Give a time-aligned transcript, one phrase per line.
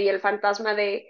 [0.00, 1.06] y el fantasma de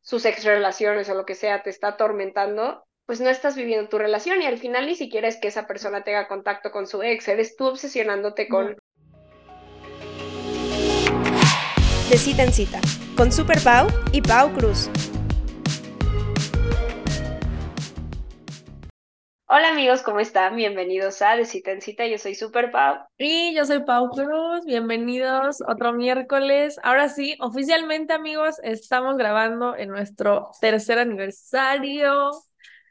[0.00, 3.98] sus ex relaciones o lo que sea te está atormentando, pues no estás viviendo tu
[3.98, 7.28] relación y al final ni siquiera es que esa persona tenga contacto con su ex,
[7.28, 8.76] eres tú obsesionándote con...
[12.10, 12.80] De cita en cita,
[13.16, 14.88] con Super Pau y Pau Cruz.
[19.50, 20.56] Hola amigos, ¿cómo están?
[20.56, 22.98] Bienvenidos a De Cita en Cita, yo soy Super Pau.
[23.16, 26.78] Y yo soy Pau Cruz, bienvenidos otro miércoles.
[26.82, 32.30] Ahora sí, oficialmente amigos, estamos grabando en nuestro tercer aniversario.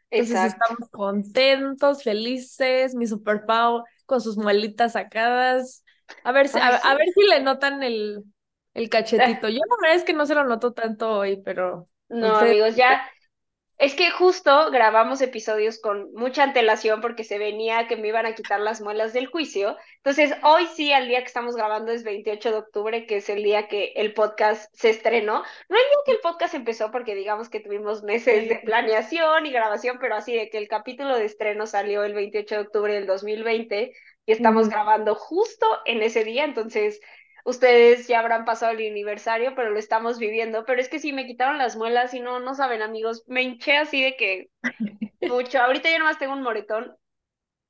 [0.09, 5.83] Entonces estamos contentos, felices, mi Super Pau con sus muelitas sacadas.
[6.23, 8.23] A ver si, a, ver si le notan el,
[8.73, 9.47] el cachetito.
[9.47, 11.87] Yo la verdad es que no se lo noto tanto hoy, pero...
[12.09, 13.03] No, amigos, ya
[13.77, 18.33] es que justo grabamos episodios con mucha antelación porque se venía que me iban a
[18.33, 19.77] quitar las muelas del juicio.
[19.97, 23.43] Entonces, hoy sí, al día que estamos grabando es 28 de octubre, que es el
[23.43, 25.43] día que el podcast se estrenó.
[25.69, 29.51] No el día que el podcast empezó porque digamos que tuvimos meses de planeación y
[29.51, 33.05] grabación, pero así de que el capítulo de estreno salió el 28 de octubre del
[33.05, 33.93] 2020
[34.25, 36.45] y estamos grabando justo en ese día.
[36.45, 36.99] Entonces,
[37.47, 40.65] ustedes ya habrán pasado el aniversario, pero lo estamos viviendo.
[40.65, 43.77] Pero es que sí, me quitaron las muelas y no, no saben, amigos, me hinché
[43.77, 44.49] así de que
[45.21, 45.59] mucho.
[45.61, 46.97] Ahorita ya nomás tengo un moretón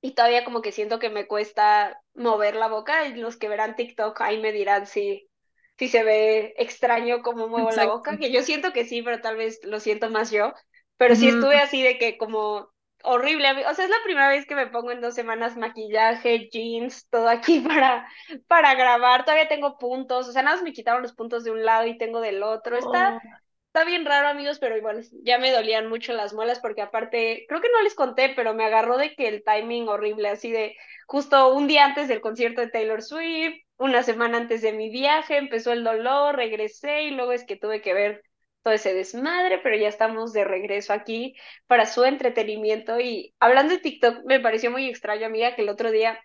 [0.02, 3.08] y todavía como que siento que me cuesta mover la boca.
[3.08, 5.30] Y los que verán TikTok ahí me dirán si,
[5.78, 9.38] si se ve extraño cómo muevo la boca, que yo siento que sí, pero tal
[9.38, 10.56] vez lo siento más yo.
[10.98, 12.72] Pero sí estuve así de que como
[13.08, 13.50] horrible.
[13.68, 17.30] O sea, es la primera vez que me pongo en dos semanas maquillaje, jeans, todo
[17.30, 18.08] aquí para,
[18.48, 19.26] para grabar.
[19.26, 20.28] Todavía tengo puntos.
[20.28, 22.78] O sea, nada más me quitaron los puntos de un lado y tengo del otro.
[22.78, 23.20] Está, oh.
[23.68, 27.62] está bien raro, amigos, pero igual ya me dolían mucho las muelas porque aparte, creo
[27.62, 30.76] que no les conté, pero me agarró de que el timing horrible, así de
[31.08, 35.38] justo un día antes del concierto de Taylor Swift, una semana antes de mi viaje,
[35.38, 38.24] empezó el dolor, regresé y luego es que tuve que ver
[38.68, 41.38] todo ese desmadre, pero ya estamos de regreso aquí
[41.68, 43.00] para su entretenimiento.
[43.00, 46.20] Y hablando de TikTok, me pareció muy extraño, amiga, que el otro día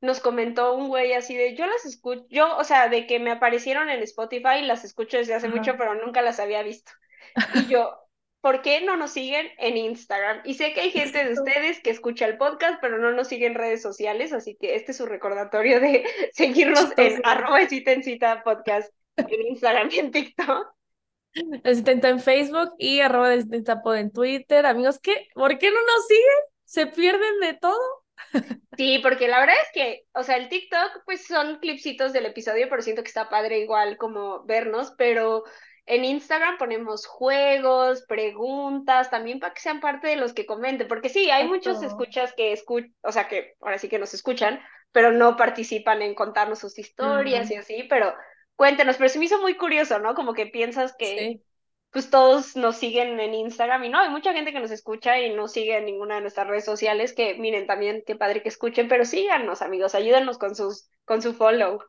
[0.00, 3.30] nos comentó un güey así de, yo las escucho, yo, o sea, de que me
[3.30, 6.90] aparecieron en Spotify, las escucho desde hace mucho, pero nunca las había visto.
[7.54, 7.98] Y yo,
[8.40, 10.40] ¿por qué no nos siguen en Instagram?
[10.46, 13.52] Y sé que hay gente de ustedes que escucha el podcast, pero no nos siguen
[13.52, 18.02] en redes sociales, así que este es su recordatorio de seguirnos en arroba cita en
[18.02, 20.74] cita podcast en Instagram y en TikTok.
[21.34, 23.34] Necesita en Facebook y arroba
[23.82, 24.66] pod en Twitter.
[24.66, 25.28] Amigos, ¿qué?
[25.34, 26.40] ¿por qué no nos siguen?
[26.64, 28.04] ¿Se pierden de todo?
[28.76, 32.68] Sí, porque la verdad es que, o sea, el TikTok, pues son clipsitos del episodio,
[32.68, 35.44] pero siento que está padre igual como vernos, pero
[35.86, 41.08] en Instagram ponemos juegos, preguntas, también para que sean parte de los que comenten, porque
[41.08, 44.60] sí, hay muchos escuchas que escuchan, o sea, que ahora sí que nos escuchan,
[44.92, 48.14] pero no participan en contarnos sus historias y así, pero
[48.56, 50.14] Cuéntenos, pero se me hizo muy curioso, ¿no?
[50.14, 51.40] Como que piensas que
[51.94, 55.32] pues todos nos siguen en Instagram y no, hay mucha gente que nos escucha y
[55.32, 58.88] no sigue en ninguna de nuestras redes sociales, que miren también, qué padre que escuchen,
[58.88, 61.80] pero síganos amigos, ayúdenos con sus, con su follow.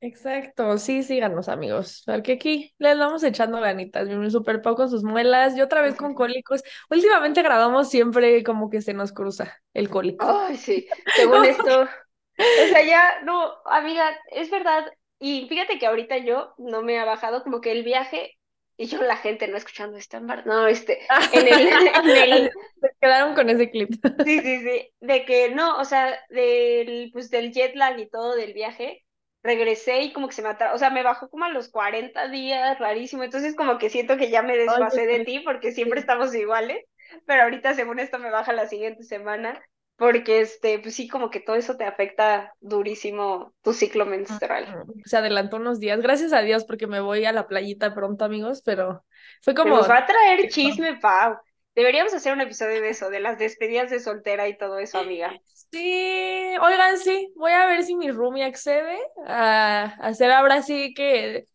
[0.00, 5.60] Exacto, sí, síganos amigos, porque aquí les vamos echando ganitas, súper poco sus muelas, y
[5.60, 6.64] otra vez con cólicos.
[6.90, 10.26] Últimamente grabamos siempre como que se nos cruza el cólico.
[10.28, 14.86] Ay, sí, según esto, o sea, ya, no, amiga, es verdad,
[15.22, 18.36] y fíjate que ahorita yo no me ha bajado como que el viaje
[18.76, 20.98] y yo la gente no escuchando esto no, este,
[21.32, 22.50] en el,
[22.80, 23.90] Se quedaron con ese clip.
[24.24, 28.34] Sí, sí, sí, de que no, o sea, del, pues del jet lag y todo
[28.34, 29.04] del viaje,
[29.44, 32.28] regresé y como que se me atrasó, o sea, me bajó como a los 40
[32.28, 36.34] días, rarísimo, entonces como que siento que ya me desfasé de ti porque siempre estamos
[36.34, 36.84] iguales,
[37.26, 39.62] pero ahorita según esto me baja la siguiente semana
[40.02, 44.84] porque este, pues sí, como que todo eso te afecta durísimo tu ciclo menstrual.
[45.04, 48.62] Se adelantó unos días, gracias a Dios, porque me voy a la playita pronto, amigos,
[48.64, 49.04] pero
[49.42, 49.76] fue como...
[49.76, 51.36] nos va a traer chisme, Pau.
[51.76, 55.40] Deberíamos hacer un episodio de eso, de las despedidas de soltera y todo eso, amiga.
[55.70, 61.46] Sí, oigan, sí, voy a ver si mi roomie accede a hacer ahora sí que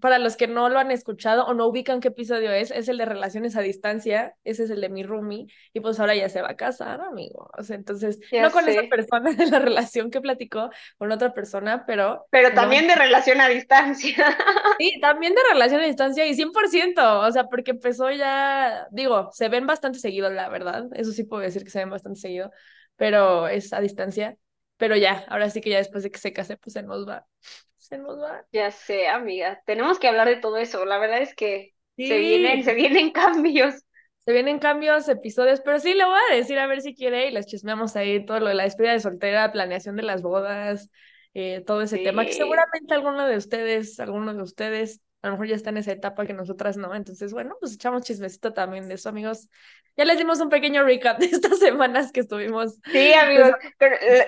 [0.00, 2.98] para los que no lo han escuchado o no ubican qué episodio es, es el
[2.98, 6.40] de relaciones a distancia, ese es el de mi roomie, y pues ahora ya se
[6.40, 7.50] va a casar, amigo.
[7.58, 11.84] O sea, entonces, no con esa persona de la relación que platicó, con otra persona,
[11.86, 12.26] pero...
[12.30, 14.16] Pero también de relación a distancia.
[14.78, 19.48] Sí, también de relación a distancia y 100%, o sea, porque empezó ya, digo, se
[19.48, 22.50] ven bastante seguido, la verdad, eso sí puedo decir que se ven bastante seguido,
[22.96, 24.36] pero es a distancia.
[24.78, 27.26] Pero ya, ahora sí que ya después de que se case, pues se nos va
[27.92, 28.46] se nos va.
[28.52, 29.62] Ya sé, amiga.
[29.66, 30.86] Tenemos que hablar de todo eso.
[30.86, 33.74] La verdad es que se vienen, se vienen cambios.
[34.20, 37.32] Se vienen cambios, episodios, pero sí le voy a decir a ver si quiere y
[37.32, 40.90] les chismeamos ahí todo lo de la despedida de soltera, planeación de las bodas,
[41.34, 45.46] eh, todo ese tema, que seguramente alguno de ustedes, alguno de ustedes a lo mejor
[45.46, 46.94] ya está en esa etapa que nosotras no.
[46.94, 49.48] Entonces, bueno, pues echamos chismecito también de eso, amigos.
[49.96, 52.78] Ya les dimos un pequeño recap de estas semanas que estuvimos.
[52.90, 53.52] Sí, amigos,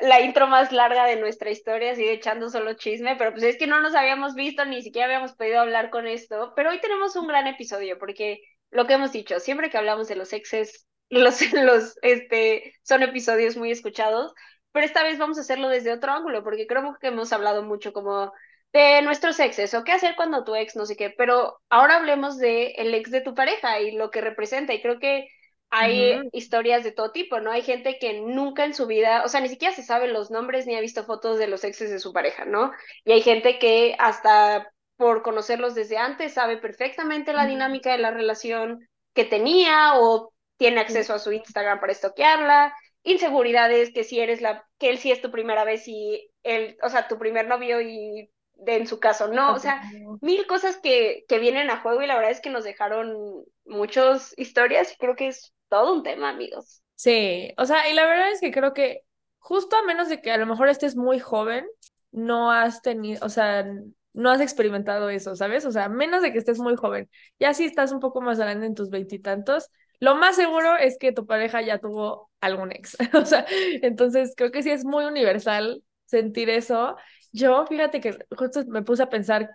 [0.02, 3.66] la intro más larga de nuestra historia, sigue echando solo chisme, pero pues es que
[3.66, 7.26] no nos habíamos visto, ni siquiera habíamos podido hablar con esto, pero hoy tenemos un
[7.26, 8.40] gran episodio porque
[8.70, 13.56] lo que hemos dicho, siempre que hablamos de los exes, los, los, este, son episodios
[13.56, 14.32] muy escuchados,
[14.72, 17.92] pero esta vez vamos a hacerlo desde otro ángulo, porque creo que hemos hablado mucho
[17.92, 18.32] como
[18.74, 22.38] de nuestros exes o qué hacer cuando tu ex no sé qué, pero ahora hablemos
[22.38, 25.28] de el ex de tu pareja y lo que representa y creo que
[25.70, 27.50] hay historias de todo tipo, ¿no?
[27.50, 30.66] Hay gente que nunca en su vida, o sea, ni siquiera se sabe los nombres
[30.66, 32.70] ni ha visto fotos de los exes de su pareja, ¿no?
[33.04, 38.12] Y hay gente que hasta por conocerlos desde antes sabe perfectamente la dinámica de la
[38.12, 44.40] relación que tenía o tiene acceso a su Instagram para estoquearla, inseguridades que si eres
[44.40, 47.80] la que él sí es tu primera vez y él, o sea, tu primer novio
[47.80, 48.30] y
[48.64, 49.82] de en su caso, no, o sea,
[50.20, 54.34] mil cosas que, que vienen a juego y la verdad es que nos dejaron muchas
[54.36, 56.82] historias y creo que es todo un tema, amigos.
[56.94, 59.02] Sí, o sea, y la verdad es que creo que
[59.38, 61.66] justo a menos de que a lo mejor estés muy joven,
[62.12, 63.66] no has tenido, o sea,
[64.12, 65.66] no has experimentado eso, ¿sabes?
[65.66, 67.10] O sea, menos de que estés muy joven.
[67.38, 69.70] Ya si estás un poco más grande en tus veintitantos,
[70.00, 72.96] lo más seguro es que tu pareja ya tuvo algún ex.
[73.14, 73.44] o sea,
[73.82, 76.96] entonces creo que sí es muy universal sentir eso
[77.34, 79.50] yo, fíjate que justo me puse a pensar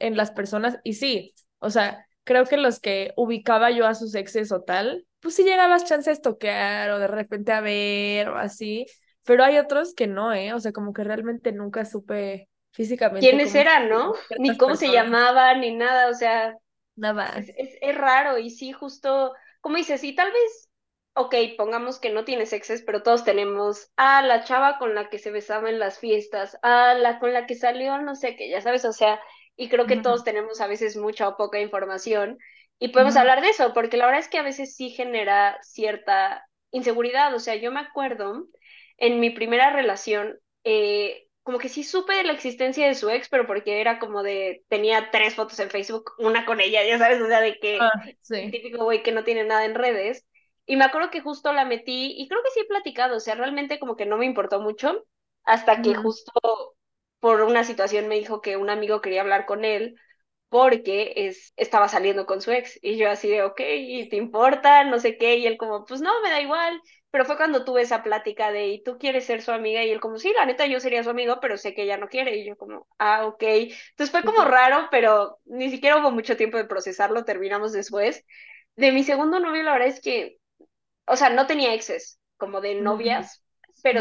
[0.00, 4.16] en las personas y sí, o sea, creo que los que ubicaba yo a sus
[4.16, 8.36] exes o tal, pues sí llegabas chance a toquear o de repente a ver o
[8.36, 8.86] así,
[9.24, 10.52] pero hay otros que no, ¿eh?
[10.54, 13.20] O sea, como que realmente nunca supe físicamente.
[13.20, 14.14] ¿Quiénes eran, no?
[14.38, 16.56] Ni cómo se llamaban, ni nada, o sea.
[16.96, 17.34] Nada.
[17.36, 20.69] Es, es, es, raro y sí, justo, como dices, sí, tal vez
[21.14, 25.18] ok, pongamos que no tienes exes, pero todos tenemos a la chava con la que
[25.18, 28.60] se besaba en las fiestas, a la con la que salió, no sé qué, ya
[28.60, 29.20] sabes, o sea,
[29.56, 32.38] y creo que todos tenemos a veces mucha o poca información
[32.78, 36.46] y podemos hablar de eso, porque la verdad es que a veces sí genera cierta
[36.70, 38.46] inseguridad, o sea, yo me acuerdo
[38.96, 43.28] en mi primera relación, eh, como que sí supe de la existencia de su ex,
[43.28, 47.20] pero porque era como de, tenía tres fotos en Facebook, una con ella, ya sabes,
[47.20, 47.90] o sea, de que ah,
[48.20, 48.50] sí.
[48.50, 50.24] típico güey que no tiene nada en redes.
[50.70, 53.34] Y me acuerdo que justo la metí, y creo que sí he platicado, o sea,
[53.34, 55.04] realmente como que no me importó mucho,
[55.42, 56.30] hasta que justo
[57.18, 59.96] por una situación me dijo que un amigo quería hablar con él
[60.48, 62.78] porque es, estaba saliendo con su ex.
[62.82, 64.84] Y yo así de, ok, ¿te importa?
[64.84, 65.36] No sé qué.
[65.38, 66.80] Y él como, pues no, me da igual.
[67.10, 69.84] Pero fue cuando tuve esa plática de, ¿y tú quieres ser su amiga?
[69.84, 72.08] Y él como, sí, la neta, yo sería su amigo, pero sé que ella no
[72.08, 72.36] quiere.
[72.38, 73.42] Y yo como, ah, ok.
[73.42, 78.24] Entonces fue como raro, pero ni siquiera hubo mucho tiempo de procesarlo, terminamos después.
[78.76, 80.39] De mi segundo novio, la verdad es que
[81.10, 83.42] o sea, no tenía exes como de novias,
[83.82, 84.00] pero,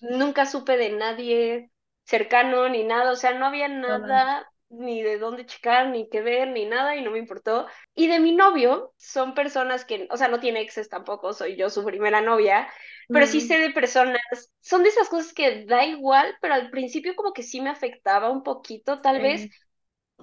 [0.00, 1.70] nunca supe de nadie
[2.04, 6.48] cercano ni nada, o sea, no había nada ni de dónde checar, ni qué ver,
[6.48, 7.66] ni nada, y no me importó.
[7.94, 11.70] Y de mi novio, son personas que, o sea, no tiene exes tampoco, soy yo
[11.70, 12.68] su primera novia,
[13.10, 14.20] pero sí sé de personas,
[14.60, 18.30] son de esas cosas que da igual, pero al principio como que sí me afectaba
[18.30, 19.48] un poquito, tal vez,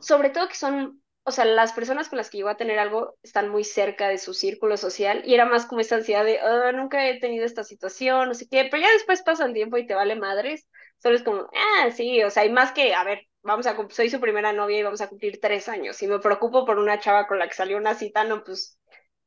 [0.01, 3.15] sobre todo que son o sea, las personas con las que llegó a tener algo
[3.23, 6.71] están muy cerca de su círculo social y era más como esa ansiedad de, oh,
[6.73, 9.87] nunca he tenido esta situación, no sé qué, pero ya después pasa el tiempo y
[9.87, 10.67] te vale madres,
[10.97, 14.09] solo es como, ah, sí, o sea, hay más que, a ver, vamos a, soy
[14.09, 17.25] su primera novia y vamos a cumplir tres años, y me preocupo por una chava
[17.25, 18.77] con la que salió una cita, no, pues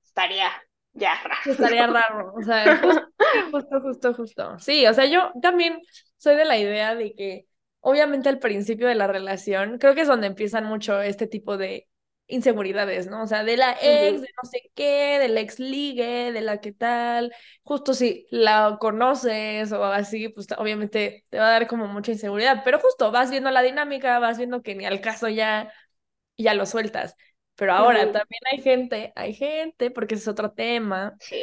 [0.04, 0.50] estaría
[0.92, 1.50] ya raro.
[1.50, 2.82] Estaría raro, o sea,
[3.50, 4.58] justo, justo, justo.
[4.58, 5.80] Sí, o sea, yo también
[6.18, 7.46] soy de la idea de que
[7.80, 11.86] obviamente al principio de la relación, creo que es donde empiezan mucho este tipo de
[12.26, 13.22] inseguridades, ¿no?
[13.22, 16.72] O sea, de la ex, de no sé qué, del ex ligue, de la que
[16.72, 22.12] tal, justo si la conoces o así, pues obviamente te va a dar como mucha
[22.12, 25.72] inseguridad, pero justo vas viendo la dinámica, vas viendo que ni al caso ya,
[26.36, 27.16] ya lo sueltas.
[27.54, 31.36] Pero ahora también hay gente, hay gente, porque ese es otro tema, sí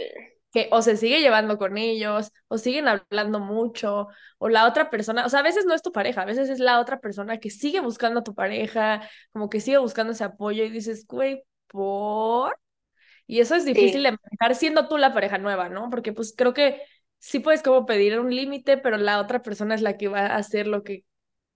[0.53, 4.07] que o se sigue llevando con ellos, o siguen hablando mucho,
[4.37, 6.59] o la otra persona, o sea, a veces no es tu pareja, a veces es
[6.59, 10.63] la otra persona que sigue buscando a tu pareja, como que sigue buscando ese apoyo
[10.63, 12.57] y dices, güey, ¿por?
[13.25, 15.89] Y eso es difícil de manejar siendo tú la pareja nueva, ¿no?
[15.89, 16.81] Porque pues creo que
[17.17, 20.35] sí puedes como pedir un límite, pero la otra persona es la que va a
[20.35, 21.03] hacer lo que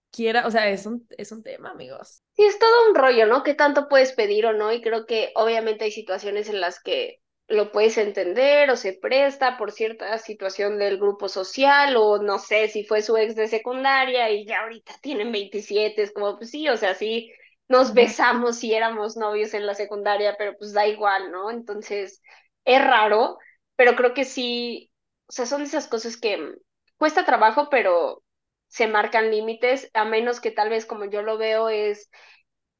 [0.10, 2.24] quiera, o sea, es un, es un tema, amigos.
[2.36, 3.44] Sí, es todo un rollo, ¿no?
[3.44, 4.72] ¿Qué tanto puedes pedir o no?
[4.72, 9.58] Y creo que obviamente hay situaciones en las que lo puedes entender o se presta
[9.58, 14.30] por cierta situación del grupo social o no sé si fue su ex de secundaria
[14.32, 17.32] y ya ahorita tienen 27, es como pues sí, o sea, sí
[17.70, 21.52] nos besamos si éramos novios en la secundaria, pero pues da igual, ¿no?
[21.52, 22.22] Entonces,
[22.66, 23.38] es raro,
[23.76, 24.92] pero creo que sí,
[25.28, 26.54] o sea, son esas cosas que
[26.98, 28.24] cuesta trabajo, pero
[28.68, 32.10] se marcan límites, a menos que tal vez como yo lo veo es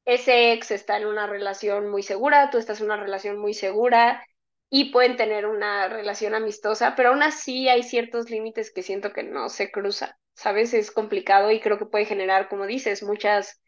[0.04, 4.24] ese ex está en una relación muy segura, tú estás en una relación muy segura
[4.70, 9.22] y pueden tener una relación amistosa, pero aún así hay ciertos límites que siento que
[9.22, 10.74] no se cruzan, ¿sabes?
[10.74, 13.60] Es complicado y creo que puede generar, como dices, muchas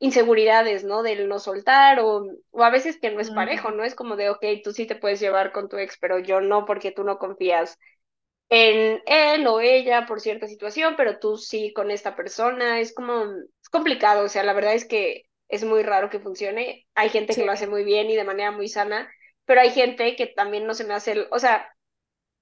[0.00, 1.02] inseguridades, ¿no?
[1.02, 3.84] Del no soltar o, o a veces que no es parejo, ¿no?
[3.84, 6.66] Es como de, ok, tú sí te puedes llevar con tu ex, pero yo no
[6.66, 7.78] porque tú no confías
[8.50, 12.80] en él o ella por cierta situación, pero tú sí con esta persona.
[12.80, 13.24] Es como,
[13.62, 16.86] es complicado, o sea, la verdad es que es muy raro que funcione.
[16.94, 19.10] Hay gente que lo hace muy bien y de manera muy sana,
[19.44, 21.68] pero hay gente que también no se me hace, o sea,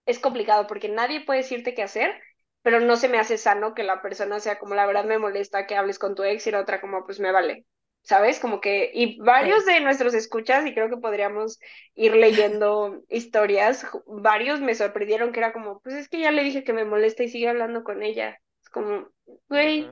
[0.06, 2.20] es complicado porque nadie puede decirte qué hacer,
[2.62, 5.66] pero no se me hace sano que la persona sea como la verdad me molesta
[5.66, 7.66] que hables con tu ex y la otra como pues me vale.
[8.02, 8.40] ¿Sabes?
[8.40, 11.58] Como que, y varios de nuestros escuchas, y creo que podríamos
[11.94, 16.64] ir leyendo historias, varios me sorprendieron que era como, pues es que ya le dije
[16.64, 18.38] que me molesta y sigue hablando con ella.
[18.62, 19.06] Es como,
[19.50, 19.86] güey,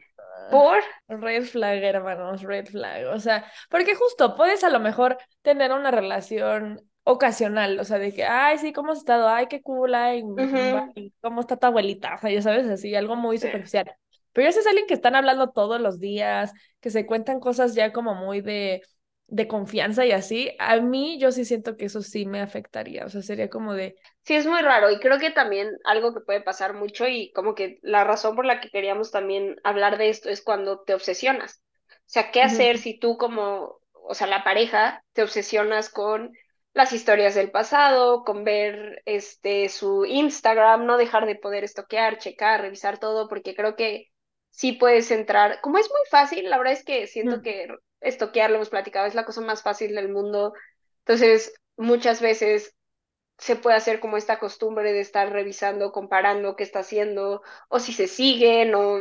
[0.50, 0.78] ¿por?
[1.08, 3.08] Red flag, hermanos, red flag.
[3.08, 8.12] O sea, porque justo puedes a lo mejor tener una relación ocasional, o sea, de
[8.12, 9.28] que, ay, sí, ¿cómo has estado?
[9.28, 10.22] Ay, qué cool, ay,
[11.22, 12.16] ¿cómo está tu abuelita?
[12.16, 13.90] O sea, ya sabes, así, algo muy superficial.
[14.34, 17.94] Pero ese es alguien que están hablando todos los días, que se cuentan cosas ya
[17.94, 18.82] como muy de,
[19.26, 20.54] de confianza y así.
[20.58, 23.96] A mí yo sí siento que eso sí me afectaría, o sea, sería como de...
[24.24, 27.54] Sí, es muy raro y creo que también algo que puede pasar mucho y como
[27.54, 31.62] que la razón por la que queríamos también hablar de esto es cuando te obsesionas.
[31.88, 36.32] O sea, ¿qué hacer si tú como, o sea, la pareja te obsesionas con
[36.78, 42.60] las historias del pasado, con ver este su Instagram, no dejar de poder estoquear, checar,
[42.60, 44.12] revisar todo, porque creo que
[44.50, 45.60] sí puedes entrar.
[45.60, 47.66] Como es muy fácil, la verdad es que siento que
[48.00, 50.52] estoquear, lo hemos platicado, es la cosa más fácil del mundo.
[51.00, 52.76] Entonces, muchas veces
[53.38, 57.92] se puede hacer como esta costumbre de estar revisando, comparando qué está haciendo, o si
[57.92, 59.00] se siguen, o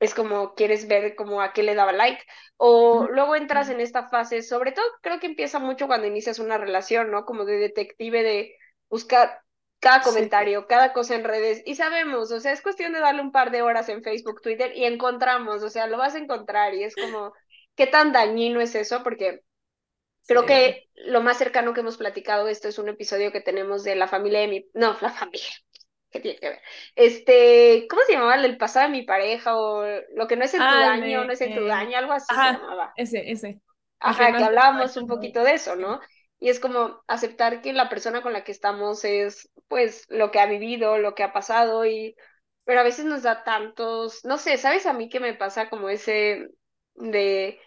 [0.00, 2.24] es como quieres ver como a qué le daba like,
[2.56, 6.58] o luego entras en esta fase, sobre todo creo que empieza mucho cuando inicias una
[6.58, 7.24] relación, ¿no?
[7.24, 8.56] Como de detective de
[8.88, 9.42] buscar
[9.78, 13.32] cada comentario, cada cosa en redes, y sabemos, o sea, es cuestión de darle un
[13.32, 16.84] par de horas en Facebook, Twitter, y encontramos, o sea, lo vas a encontrar, y
[16.84, 17.32] es como,
[17.76, 19.02] ¿qué tan dañino es eso?
[19.02, 19.42] Porque
[20.26, 23.96] creo que lo más cercano que hemos platicado esto es un episodio que tenemos de
[23.96, 25.48] la familia de mi, no, la familia,
[26.10, 26.60] ¿qué tiene que ver?
[26.94, 28.34] Este, ¿cómo se llamaba?
[28.34, 31.32] El pasado de mi pareja o lo que no es en tu ah, daño, no
[31.32, 32.92] es en tu daño, algo así se llamaba.
[32.96, 33.60] Ese, ese.
[34.00, 36.00] Ajá, que hablábamos un poquito de eso, ¿no?
[36.38, 40.40] Y es como aceptar que la persona con la que estamos es, pues, lo que
[40.40, 42.16] ha vivido, lo que ha pasado y,
[42.64, 45.90] pero a veces nos da tantos, no sé, ¿sabes a mí qué me pasa como
[45.90, 46.48] ese
[46.94, 47.60] de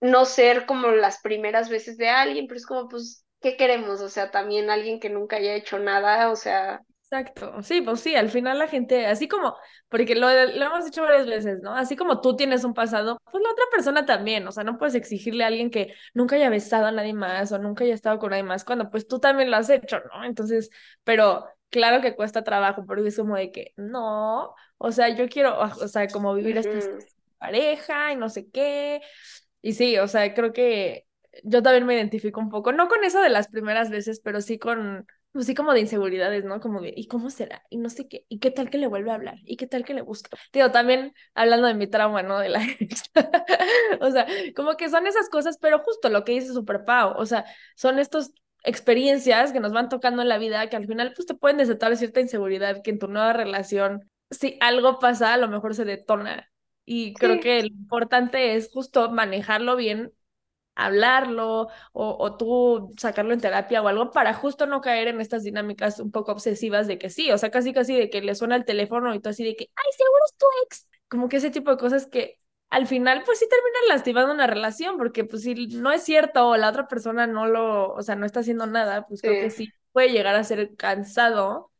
[0.00, 4.00] no ser como las primeras veces de alguien, pero es como, pues, ¿qué queremos?
[4.00, 8.16] O sea, también alguien que nunca haya hecho nada, o sea, Exacto, sí, pues sí,
[8.16, 9.54] al final la gente, así como,
[9.90, 11.74] porque lo, lo hemos dicho varias veces, ¿no?
[11.74, 14.94] Así como tú tienes un pasado, pues la otra persona también, o sea, no puedes
[14.94, 18.30] exigirle a alguien que nunca haya besado a nadie más o nunca haya estado con
[18.30, 20.24] nadie más, cuando pues tú también lo has hecho, ¿no?
[20.24, 20.70] Entonces,
[21.04, 25.60] pero claro que cuesta trabajo, porque es como de que, no, o sea, yo quiero,
[25.60, 26.78] o sea, como vivir esta
[27.38, 29.02] pareja y no sé qué,
[29.62, 31.06] y sí, o sea, creo que
[31.42, 34.58] yo también me identifico un poco, no con eso de las primeras veces, pero sí
[34.58, 36.60] con pues sí como de inseguridades, ¿no?
[36.60, 37.64] Como de, ¿y cómo será?
[37.68, 39.38] Y no sé qué, ¿y qué tal que le vuelve a hablar?
[39.42, 40.30] ¿Y qué tal que le busca?
[40.52, 42.38] Digo, también hablando de mi trauma, ¿no?
[42.38, 42.60] De la
[44.00, 47.26] o sea, como que son esas cosas, pero justo lo que dice Super Pau, o
[47.26, 51.26] sea, son estas experiencias que nos van tocando en la vida que al final pues
[51.26, 55.48] te pueden desatar cierta inseguridad que en tu nueva relación, si algo pasa, a lo
[55.48, 56.48] mejor se detona.
[56.84, 60.12] Y creo que lo importante es justo manejarlo bien
[60.74, 65.44] hablarlo o, o, tú sacarlo en terapia o algo para justo no caer en estas
[65.44, 68.56] dinámicas un poco obsesivas de que sí, o sea, casi casi de que le suena
[68.56, 70.88] el teléfono y tú así de que, ay, seguro es tu ex.
[71.08, 72.40] Como que ese tipo de cosas que
[72.70, 76.56] al final pues sí terminan lastimando una relación porque pues si no es cierto o
[76.56, 79.72] la otra persona no lo, o sea, no está haciendo nada, pues creo que sí
[79.92, 81.70] puede llegar a ser cansado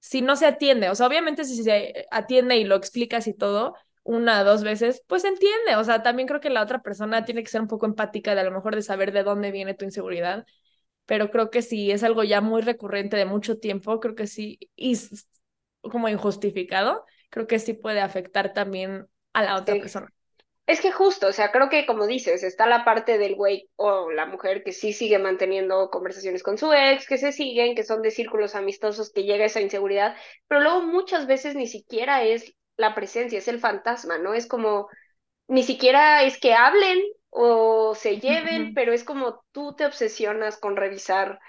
[0.00, 0.90] si no se atiende.
[0.90, 5.24] O sea, obviamente si se atiende y lo explicas y todo, una, dos veces, pues
[5.24, 5.76] entiende.
[5.76, 8.40] O sea, también creo que la otra persona tiene que ser un poco empática de
[8.40, 10.46] a lo mejor de saber de dónde viene tu inseguridad.
[11.06, 14.58] Pero creo que si es algo ya muy recurrente de mucho tiempo, creo que sí,
[14.76, 14.96] y
[15.82, 20.12] como injustificado, creo que sí puede afectar también a la otra persona.
[20.64, 24.12] Es que justo, o sea, creo que como dices, está la parte del güey o
[24.12, 28.00] la mujer que sí sigue manteniendo conversaciones con su ex, que se siguen, que son
[28.00, 30.14] de círculos amistosos, que llega esa inseguridad,
[30.46, 34.34] pero luego muchas veces ni siquiera es la presencia, es el fantasma, ¿no?
[34.34, 34.88] Es como,
[35.48, 37.00] ni siquiera es que hablen
[37.30, 41.40] o se lleven, pero es como tú te obsesionas con revisar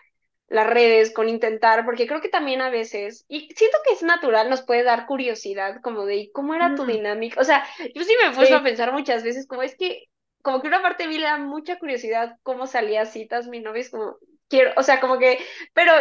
[0.48, 4.50] las redes, con intentar, porque creo que también a veces, y siento que es natural,
[4.50, 7.42] nos puede dar curiosidad como de cómo era tu dinámica.
[7.42, 7.66] O sea,
[7.96, 10.06] yo sí me he puesto a pensar muchas veces como es que
[10.44, 13.82] como que una parte de mí le da mucha curiosidad cómo salía citas mi novio,
[13.82, 14.18] es como,
[14.50, 15.40] quiero, o sea, como que,
[15.74, 15.94] pero,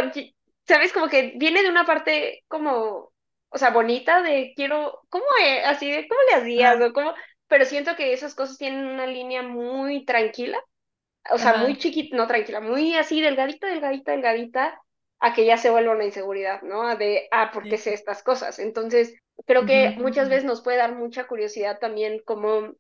[0.66, 0.92] ¿sabes?
[0.92, 3.11] Como que viene de una parte como,
[3.52, 5.64] o sea, bonita de quiero, ¿cómo es?
[5.66, 6.80] Así de, ¿cómo le hacías?
[6.80, 7.14] O cómo,
[7.48, 10.58] pero siento que esas cosas tienen una línea muy tranquila,
[11.30, 14.82] o sea, muy chiquita, no tranquila, muy así, delgadita, delgadita, delgadita,
[15.20, 16.96] a que ya se vuelva una inseguridad, ¿no?
[16.96, 18.58] De, ah, ¿por qué sé estas cosas?
[18.58, 19.14] Entonces,
[19.46, 22.72] creo que muchas veces nos puede dar mucha curiosidad también cómo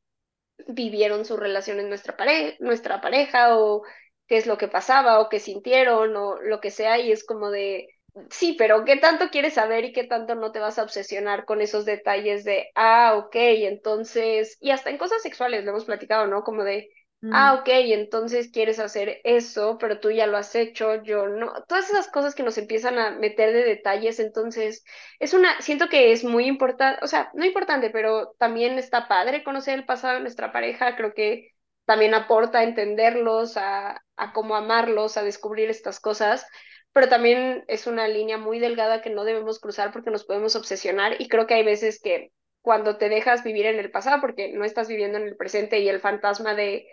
[0.66, 3.82] vivieron su relación en nuestra, pare nuestra pareja o
[4.26, 7.50] qué es lo que pasaba o qué sintieron o lo que sea y es como
[7.50, 7.88] de,
[8.30, 11.60] sí, pero ¿qué tanto quieres saber y qué tanto no te vas a obsesionar con
[11.60, 16.42] esos detalles de, ah, ok, entonces, y hasta en cosas sexuales lo hemos platicado, ¿no?
[16.44, 16.90] Como de,
[17.30, 21.52] ah, ok, entonces quieres hacer eso, pero tú ya lo has hecho, yo no.
[21.68, 24.84] Todas esas cosas que nos empiezan a meter de detalles, entonces
[25.18, 29.44] es una, siento que es muy importante, o sea, no importante, pero también está padre
[29.44, 31.50] conocer el pasado de nuestra pareja, creo que
[31.86, 36.46] también aporta a entenderlos, a, a cómo amarlos, a descubrir estas cosas,
[36.92, 41.20] pero también es una línea muy delgada que no debemos cruzar porque nos podemos obsesionar
[41.20, 44.64] y creo que hay veces que cuando te dejas vivir en el pasado, porque no
[44.64, 46.86] estás viviendo en el presente y el fantasma de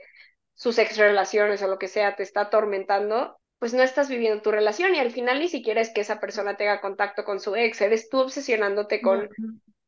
[0.56, 4.52] sus ex relaciones o lo que sea te está atormentando, pues no estás viviendo tu
[4.52, 7.82] relación y al final ni siquiera es que esa persona tenga contacto con su ex,
[7.82, 9.30] eres tú obsesionándote con...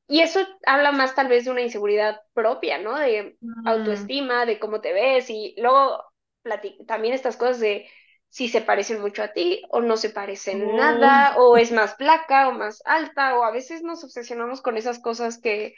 [0.08, 3.00] Y eso habla más tal vez de una inseguridad propia, ¿no?
[3.00, 6.04] De autoestima, de cómo te ves y luego
[6.86, 7.88] también estas cosas de
[8.32, 12.48] si se parecen mucho a ti o no se parecen nada o es más flaca
[12.48, 15.76] o más alta o a veces nos obsesionamos con esas cosas que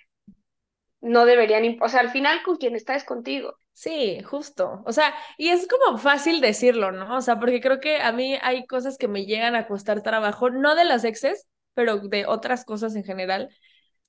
[1.01, 3.57] no deberían, o sea, al final con quien está es contigo.
[3.74, 4.83] Sí, justo.
[4.86, 7.17] O sea, y es como fácil decirlo, ¿no?
[7.17, 10.51] O sea, porque creo que a mí hay cosas que me llegan a costar trabajo,
[10.51, 13.50] no de las exes, pero de otras cosas en general.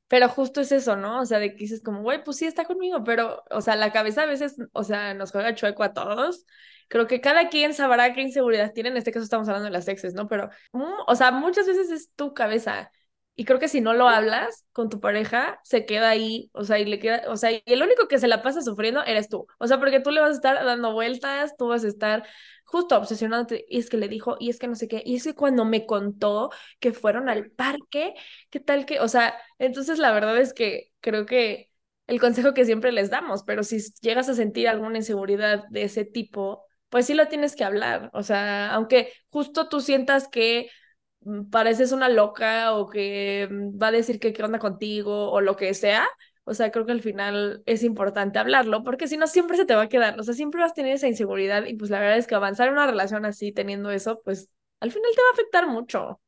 [0.08, 1.20] Pero justo es eso, ¿no?
[1.20, 3.90] O sea, de que dices como, güey, pues sí está conmigo, pero, o sea, la
[3.92, 6.44] cabeza a veces, o sea, nos juega chueco a todos.
[6.88, 9.88] Creo que cada quien sabrá qué inseguridad tiene, en este caso estamos hablando de las
[9.88, 10.28] exes, ¿no?
[10.28, 12.92] Pero, mm, o sea, muchas veces es tu cabeza.
[13.37, 16.79] Y creo que si no lo hablas con tu pareja, se queda ahí, o sea,
[16.79, 19.47] y le queda, o sea, y el único que se la pasa sufriendo eres tú.
[19.59, 22.25] O sea, porque tú le vas a estar dando vueltas, tú vas a estar
[22.64, 25.25] justo obsesionándote, y es que le dijo, y es que no sé qué, y es
[25.25, 28.14] que cuando me contó que fueron al parque,
[28.51, 29.01] ¿qué tal que?
[29.01, 31.70] O sea, entonces la verdad es que creo que
[32.07, 36.05] el consejo que siempre les damos, pero si llegas a sentir alguna inseguridad de ese
[36.05, 38.11] tipo, pues sí lo tienes que hablar.
[38.12, 40.68] O sea, aunque justo tú sientas que
[41.50, 45.56] pareces una loca o que mm, va a decir que qué onda contigo o lo
[45.56, 46.06] que sea.
[46.44, 49.74] O sea, creo que al final es importante hablarlo porque si no siempre se te
[49.74, 52.18] va a quedar, o sea, siempre vas a tener esa inseguridad y pues la verdad
[52.18, 55.32] es que avanzar en una relación así teniendo eso, pues al final te va a
[55.32, 56.20] afectar mucho.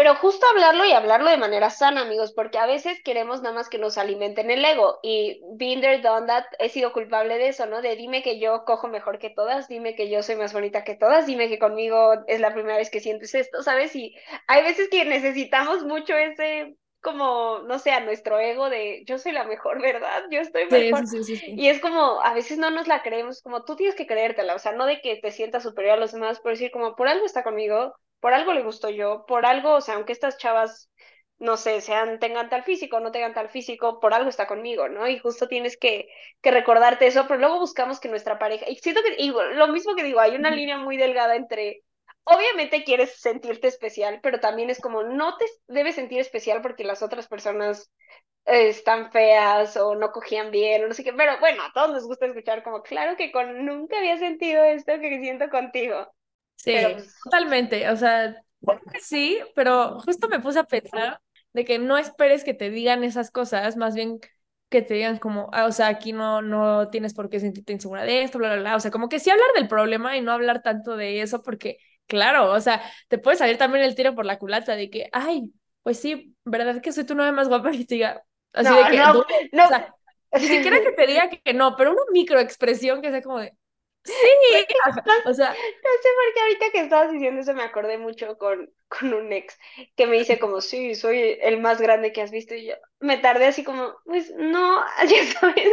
[0.00, 3.68] Pero justo hablarlo y hablarlo de manera sana, amigos, porque a veces queremos nada más
[3.68, 4.98] que nos alimenten el ego.
[5.02, 7.82] Y being there, done that, he sido culpable de eso, ¿no?
[7.82, 10.94] De dime que yo cojo mejor que todas, dime que yo soy más bonita que
[10.94, 13.94] todas, dime que conmigo es la primera vez que sientes esto, ¿sabes?
[13.94, 19.18] Y hay veces que necesitamos mucho ese como, no sé, a nuestro ego de yo
[19.18, 20.22] soy la mejor, ¿verdad?
[20.30, 21.06] Yo estoy mejor.
[21.08, 23.96] Sí, sí, sí, y es como, a veces no nos la creemos, como tú tienes
[23.96, 26.70] que creértela, o sea, no de que te sientas superior a los demás, pero decir
[26.70, 30.12] como, por algo está conmigo, por algo le gustó yo, por algo, o sea, aunque
[30.12, 30.90] estas chavas,
[31.38, 35.08] no sé, sean, tengan tal físico, no tengan tal físico, por algo está conmigo, ¿no?
[35.08, 36.08] Y justo tienes que,
[36.42, 39.94] que recordarte eso, pero luego buscamos que nuestra pareja, y siento que, y lo mismo
[39.94, 41.82] que digo, hay una línea muy delgada entre,
[42.24, 47.02] obviamente quieres sentirte especial, pero también es como, no te debes sentir especial porque las
[47.02, 47.90] otras personas
[48.44, 52.04] están feas o no cogían bien o no sé qué, pero bueno, a todos nos
[52.06, 56.06] gusta escuchar como, claro que con nunca había sentido esto que siento contigo.
[56.62, 56.74] Sí,
[57.24, 57.88] totalmente.
[57.90, 58.36] O sea,
[59.00, 61.20] sí, pero justo me puse a pensar
[61.52, 64.20] de que no esperes que te digan esas cosas, más bien
[64.68, 68.04] que te digan como, ah, o sea, aquí no, no tienes por qué sentirte insegura
[68.04, 68.76] de esto, bla, bla, bla.
[68.76, 71.78] O sea, como que sí hablar del problema y no hablar tanto de eso, porque,
[72.06, 75.52] claro, o sea, te puede salir también el tiro por la culata de que, ay,
[75.82, 77.70] pues sí, ¿verdad que soy tu novia más guapa?
[77.74, 79.64] Y te diga, así de que, no, no.
[79.64, 79.94] O sea,
[80.34, 83.56] ni siquiera que te diga que no, pero una microexpresión que sea como de,
[84.02, 84.12] Sí,
[85.26, 85.50] o sea.
[85.50, 89.32] No sé por qué ahorita que estabas diciendo eso me acordé mucho con, con un
[89.32, 89.58] ex
[89.96, 93.18] que me dice como, sí, soy el más grande que has visto y yo me
[93.18, 95.70] tardé así como, pues no, ya sabes,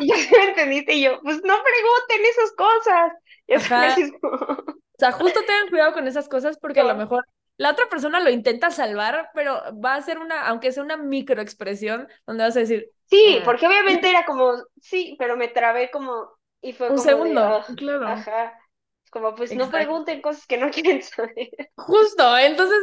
[0.00, 3.12] y ya me entendiste y yo, pues no pregunten esas cosas.
[4.94, 7.24] O sea, justo tengan cuidado con esas cosas porque a lo mejor
[7.56, 12.08] la otra persona lo intenta salvar, pero va a ser una, aunque sea una microexpresión,
[12.24, 12.90] donde vas a decir.
[13.06, 13.42] Sí, ah".
[13.44, 16.30] porque obviamente era como, sí, pero me trabé como,
[16.62, 18.06] y fue un como segundo, claro.
[18.06, 18.58] Ajá.
[19.10, 21.50] Como pues no pregunten cosas que no quieren saber.
[21.76, 22.78] Justo, entonces,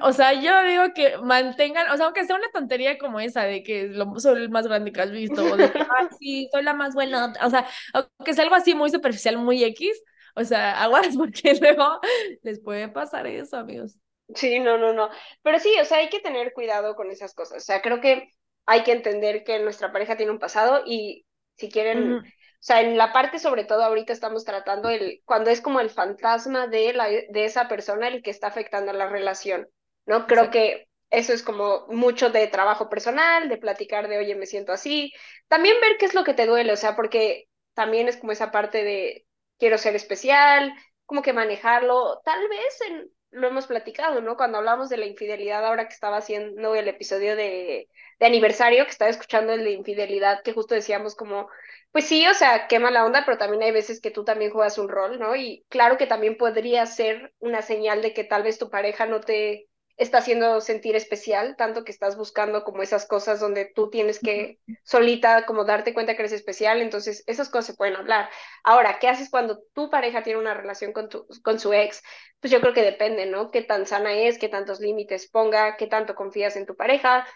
[0.00, 3.64] o sea, yo digo que mantengan, o sea, aunque sea una tontería como esa de
[3.64, 5.80] que soy el más grande que has visto, o de que,
[6.20, 10.00] sí, soy la más buena, o sea, aunque sea algo así muy superficial, muy X,
[10.36, 11.98] o sea, aguas porque luego
[12.42, 13.96] les puede pasar eso, amigos.
[14.34, 15.08] Sí, no, no, no.
[15.42, 17.62] Pero sí, o sea, hay que tener cuidado con esas cosas.
[17.62, 18.28] O sea, creo que
[18.66, 21.26] hay que entender que nuestra pareja tiene un pasado y
[21.56, 22.22] si quieren
[22.60, 26.66] sea, en la parte sobre todo ahorita estamos tratando el, cuando es como el fantasma
[26.66, 29.68] de, la, de esa persona el que está afectando la relación,
[30.06, 30.26] ¿no?
[30.26, 34.72] Creo que eso es como mucho de trabajo personal, de platicar de, oye, me siento
[34.72, 35.12] así.
[35.48, 38.50] También ver qué es lo que te duele, o sea, porque también es como esa
[38.50, 39.26] parte de,
[39.58, 40.72] quiero ser especial,
[41.04, 44.36] como que manejarlo, tal vez en, lo hemos platicado, ¿no?
[44.36, 48.90] Cuando hablamos de la infidelidad, ahora que estaba haciendo el episodio de, de aniversario, que
[48.90, 51.48] estaba escuchando el de infidelidad, que justo decíamos como,
[51.92, 54.78] pues sí, o sea, qué mala onda, pero también hay veces que tú también juegas
[54.78, 55.36] un rol, ¿no?
[55.36, 59.20] Y claro que también podría ser una señal de que tal vez tu pareja no
[59.20, 64.20] te está haciendo sentir especial, tanto que estás buscando como esas cosas donde tú tienes
[64.20, 68.28] que solita como darte cuenta que eres especial, entonces esas cosas se pueden hablar.
[68.62, 72.02] Ahora, ¿qué haces cuando tu pareja tiene una relación con, tu, con su ex?
[72.40, 73.50] Pues yo creo que depende, ¿no?
[73.50, 77.26] Qué tan sana es, qué tantos límites ponga, qué tanto confías en tu pareja,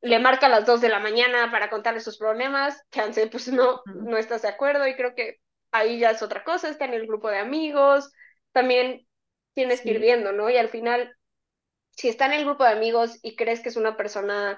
[0.00, 3.82] le marca a las 2 de la mañana para contarle sus problemas, chance, pues no,
[3.86, 5.40] no estás de acuerdo y creo que
[5.72, 8.12] ahí ya es otra cosa, está en el grupo de amigos,
[8.52, 9.06] también
[9.54, 10.48] tienes que ir viendo, ¿no?
[10.50, 11.16] Y al final,
[11.98, 14.56] si está en el grupo de amigos y crees que es una persona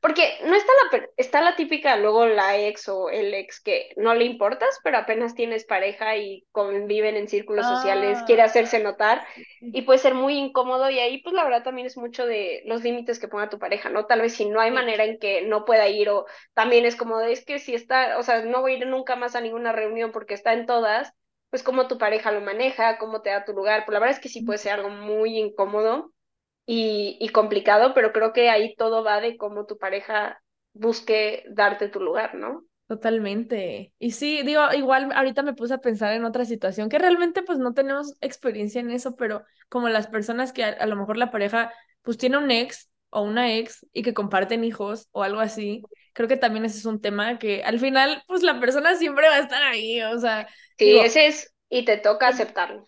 [0.00, 4.14] porque no está la, está la típica, luego la ex o el ex que no
[4.14, 9.26] le importas, pero apenas tienes pareja y conviven en círculos sociales, quiere hacerse ah, notar
[9.60, 12.82] y puede ser muy incómodo y ahí pues la verdad también es mucho de los
[12.82, 14.06] límites que ponga tu pareja, ¿no?
[14.06, 16.24] Tal vez si no hay manera en que no pueda ir o
[16.54, 19.14] también es como de, es que si está, o sea, no voy a ir nunca
[19.14, 21.12] más a ninguna reunión porque está en todas,
[21.50, 24.22] pues cómo tu pareja lo maneja, cómo te da tu lugar, pues la verdad es
[24.22, 26.12] que sí puede ser algo muy incómodo
[26.70, 30.42] y, complicado, pero creo que ahí todo va de cómo tu pareja
[30.74, 32.62] busque darte tu lugar, ¿no?
[32.86, 33.94] Totalmente.
[33.98, 37.58] Y sí, digo, igual ahorita me puse a pensar en otra situación que realmente pues
[37.58, 41.72] no tenemos experiencia en eso, pero como las personas que a, lo mejor la pareja
[42.02, 46.28] pues tiene un ex o una ex y que comparten hijos o algo así, creo
[46.28, 49.40] que también ese es un tema que al final pues la persona siempre va a
[49.40, 50.46] estar ahí, o sea.
[50.76, 52.86] Sí, ese es, y te toca aceptarlo.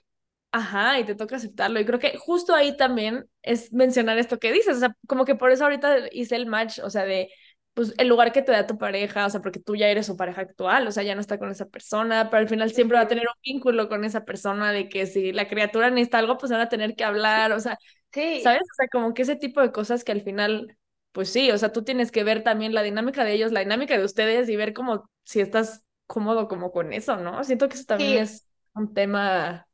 [0.52, 1.78] Ajá, y te toca aceptarlo.
[1.78, 5.36] Y creo que justo ahí también es mencionar esto que dices, o sea, como que
[5.36, 7.30] por eso ahorita hice el match, o sea, de
[7.72, 10.16] pues el lugar que te da tu pareja, o sea, porque tú ya eres su
[10.16, 13.04] pareja actual, o sea, ya no está con esa persona, pero al final siempre va
[13.04, 16.50] a tener un vínculo con esa persona de que si la criatura necesita algo, pues
[16.50, 17.78] van a tener que hablar, o sea,
[18.12, 18.40] sí.
[18.42, 18.62] ¿sabes?
[18.62, 20.76] O sea, como que ese tipo de cosas que al final,
[21.12, 23.96] pues sí, o sea, tú tienes que ver también la dinámica de ellos, la dinámica
[23.96, 27.44] de ustedes y ver como si estás cómodo como con eso, ¿no?
[27.44, 29.68] Siento que eso también es un tema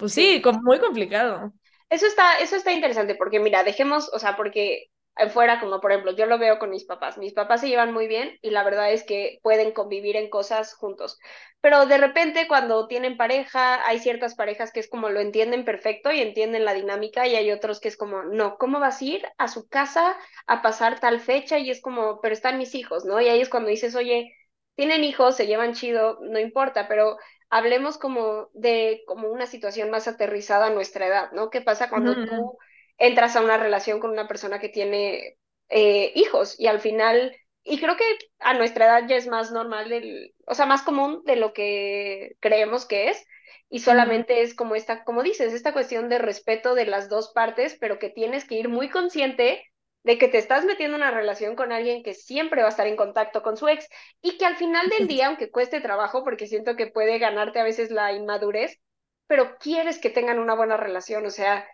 [0.00, 1.52] pues sí, muy complicado.
[1.90, 4.86] Eso está, eso está interesante porque mira, dejemos, o sea, porque
[5.32, 7.18] fuera como por ejemplo, yo lo veo con mis papás.
[7.18, 10.74] Mis papás se llevan muy bien y la verdad es que pueden convivir en cosas
[10.74, 11.18] juntos.
[11.60, 16.10] Pero de repente cuando tienen pareja, hay ciertas parejas que es como lo entienden perfecto
[16.10, 19.22] y entienden la dinámica y hay otros que es como, no, ¿cómo vas a ir
[19.36, 21.58] a su casa a pasar tal fecha?
[21.58, 23.20] Y es como, pero están mis hijos, ¿no?
[23.20, 24.32] Y ahí es cuando dices, oye,
[24.76, 27.18] tienen hijos, se llevan chido, no importa, pero
[27.50, 31.50] hablemos como de como una situación más aterrizada a nuestra edad, ¿no?
[31.50, 32.58] ¿Qué pasa cuando tú
[32.96, 35.36] entras a una relación con una persona que tiene
[35.68, 38.04] eh, hijos y al final, y creo que
[38.38, 42.36] a nuestra edad ya es más normal, del, o sea, más común de lo que
[42.40, 43.24] creemos que es,
[43.68, 47.76] y solamente es como esta, como dices, esta cuestión de respeto de las dos partes,
[47.80, 49.64] pero que tienes que ir muy consciente
[50.02, 52.86] de que te estás metiendo en una relación con alguien que siempre va a estar
[52.86, 53.86] en contacto con su ex
[54.22, 57.64] y que al final del día, aunque cueste trabajo, porque siento que puede ganarte a
[57.64, 58.80] veces la inmadurez,
[59.26, 61.66] pero quieres que tengan una buena relación, o sea,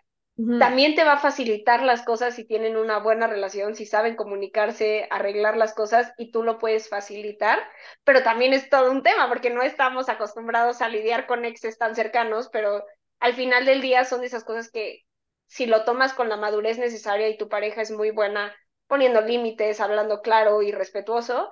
[0.59, 5.07] también te va a facilitar las cosas si tienen una buena relación, si saben comunicarse,
[5.09, 7.57] arreglar las cosas y tú lo puedes facilitar,
[8.03, 11.95] pero también es todo un tema porque no estamos acostumbrados a lidiar con exes tan
[11.95, 12.85] cercanos, pero
[13.19, 15.06] al final del día son de esas cosas que
[15.47, 18.55] si lo tomas con la madurez necesaria y tu pareja es muy buena
[18.87, 21.51] poniendo límites, hablando claro y respetuoso,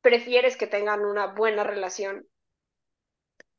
[0.00, 2.26] prefieres que tengan una buena relación.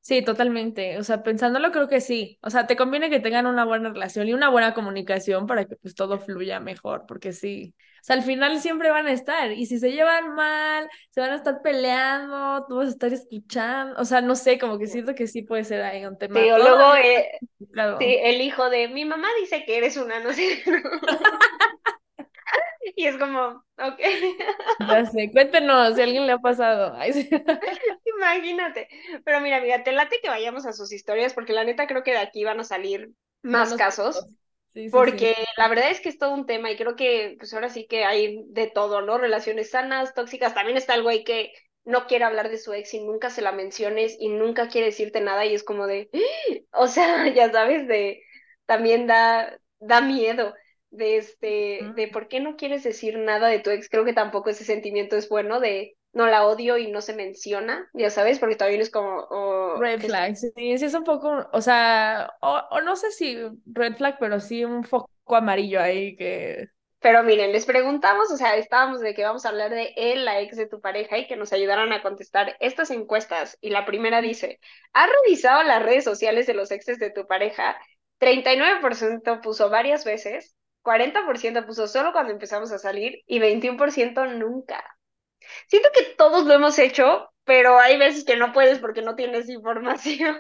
[0.09, 0.97] Sí, totalmente.
[0.97, 2.39] O sea, pensándolo creo que sí.
[2.41, 5.75] O sea, te conviene que tengan una buena relación y una buena comunicación para que
[5.75, 7.75] pues todo fluya mejor, porque sí.
[8.01, 11.29] O sea, al final siempre van a estar y si se llevan mal, se van
[11.29, 14.01] a estar peleando, tú vas a estar escuchando.
[14.01, 16.39] O sea, no sé, como que siento que sí puede ser ahí un tema.
[16.39, 17.29] Sí, o luego eh,
[17.99, 20.63] sí, el hijo de mi mamá dice que eres una, no sé.
[22.95, 23.99] Y es como, ok.
[24.87, 26.95] Ya sé, cuéntenos si alguien le ha pasado.
[28.17, 28.87] Imagínate.
[29.23, 32.11] Pero mira, amiga, te late que vayamos a sus historias, porque la neta creo que
[32.11, 34.27] de aquí van a salir más casos.
[34.91, 37.87] porque la verdad es que es todo un tema y creo que pues ahora sí
[37.87, 39.17] que hay de todo, ¿no?
[39.17, 40.53] Relaciones sanas, tóxicas.
[40.53, 41.51] También está el güey que
[41.85, 45.21] no quiere hablar de su ex y nunca se la menciones y nunca quiere decirte
[45.21, 46.09] nada y es como de,
[46.71, 48.21] o sea, ya sabes, de
[48.65, 50.53] también da, da miedo
[50.91, 53.89] de este, de por qué no quieres decir nada de tu ex.
[53.89, 57.89] Creo que tampoco ese sentimiento es bueno de no la odio y no se menciona,
[57.93, 59.75] ya sabes, porque también es como...
[59.79, 64.17] red flag, sí, sí, es un poco, o sea, o, no sé si red flag,
[64.19, 66.67] pero sí un foco amarillo ahí que...
[67.01, 70.41] Pero miren, les preguntamos, o sea, estábamos de que vamos a hablar de él, la
[70.41, 73.57] ex de tu pareja, y que nos ayudaran a contestar estas encuestas.
[73.61, 74.59] Y la primera dice,
[74.91, 77.79] ¿has revisado las redes sociales de los exes de tu pareja?
[78.19, 80.57] 39% puso varias veces,
[80.89, 84.83] 40% puso solo cuando empezamos a salir y 21% nunca.
[85.67, 89.47] Siento que todos lo hemos hecho, pero hay veces que no puedes porque no tienes
[89.49, 90.35] información.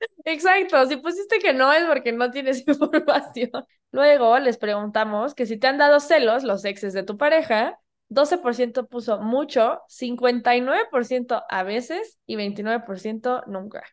[0.24, 3.52] Exacto, si pusiste que no es porque no tienes información.
[3.92, 7.78] Luego les preguntamos que si te han dado celos los exes de tu pareja,
[8.08, 13.84] 12% puso mucho, 59% a veces y 29% nunca.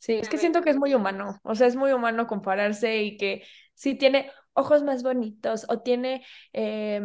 [0.00, 3.16] Sí, es que siento que es muy humano, o sea, es muy humano compararse y
[3.16, 3.42] que
[3.74, 7.02] si tiene ojos más bonitos o tiene eh,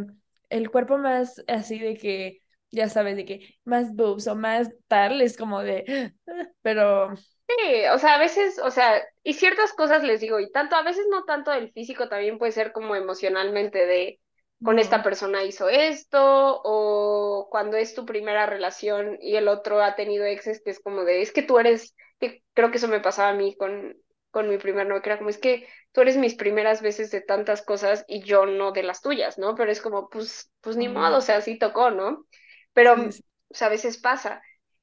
[0.50, 5.22] el cuerpo más así de que ya sabes, de que más boobs o más tal,
[5.22, 6.14] es como de,
[6.62, 7.14] pero...
[7.16, 10.84] Sí, o sea, a veces, o sea, y ciertas cosas les digo, y tanto, a
[10.84, 14.22] veces no tanto el físico, también puede ser como emocionalmente de,
[14.64, 19.96] con esta persona hizo esto, o cuando es tu primera relación y el otro ha
[19.96, 23.02] tenido exes, que es como de, es que tú eres, que creo que eso me
[23.02, 23.98] pasaba a mí con,
[24.32, 27.22] con mi primer novio, que era como, es que tú eres mis primeras veces de
[27.22, 29.56] tantas cosas y yo no de las tuyas, ¿no?
[29.56, 32.26] Pero es como, pues, pues ni modo, o sea, así tocó, ¿no?
[32.74, 34.42] Pero, o sea, a veces pasa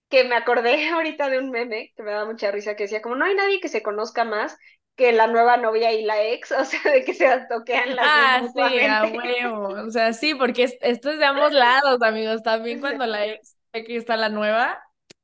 [0.09, 3.17] que me acordé ahorita de un meme que me daba mucha risa que decía como
[3.17, 4.57] no hay nadie que se conozca más
[4.97, 8.43] que la nueva novia y la ex, o sea, de que se toquean las Ah,
[8.53, 9.69] sí, a huevo.
[9.87, 12.43] O sea, sí, porque esto es de ambos lados, amigos.
[12.43, 14.83] También cuando la ex aquí está la nueva,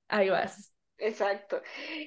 [0.09, 0.74] ahí vas.
[1.05, 1.61] Exacto.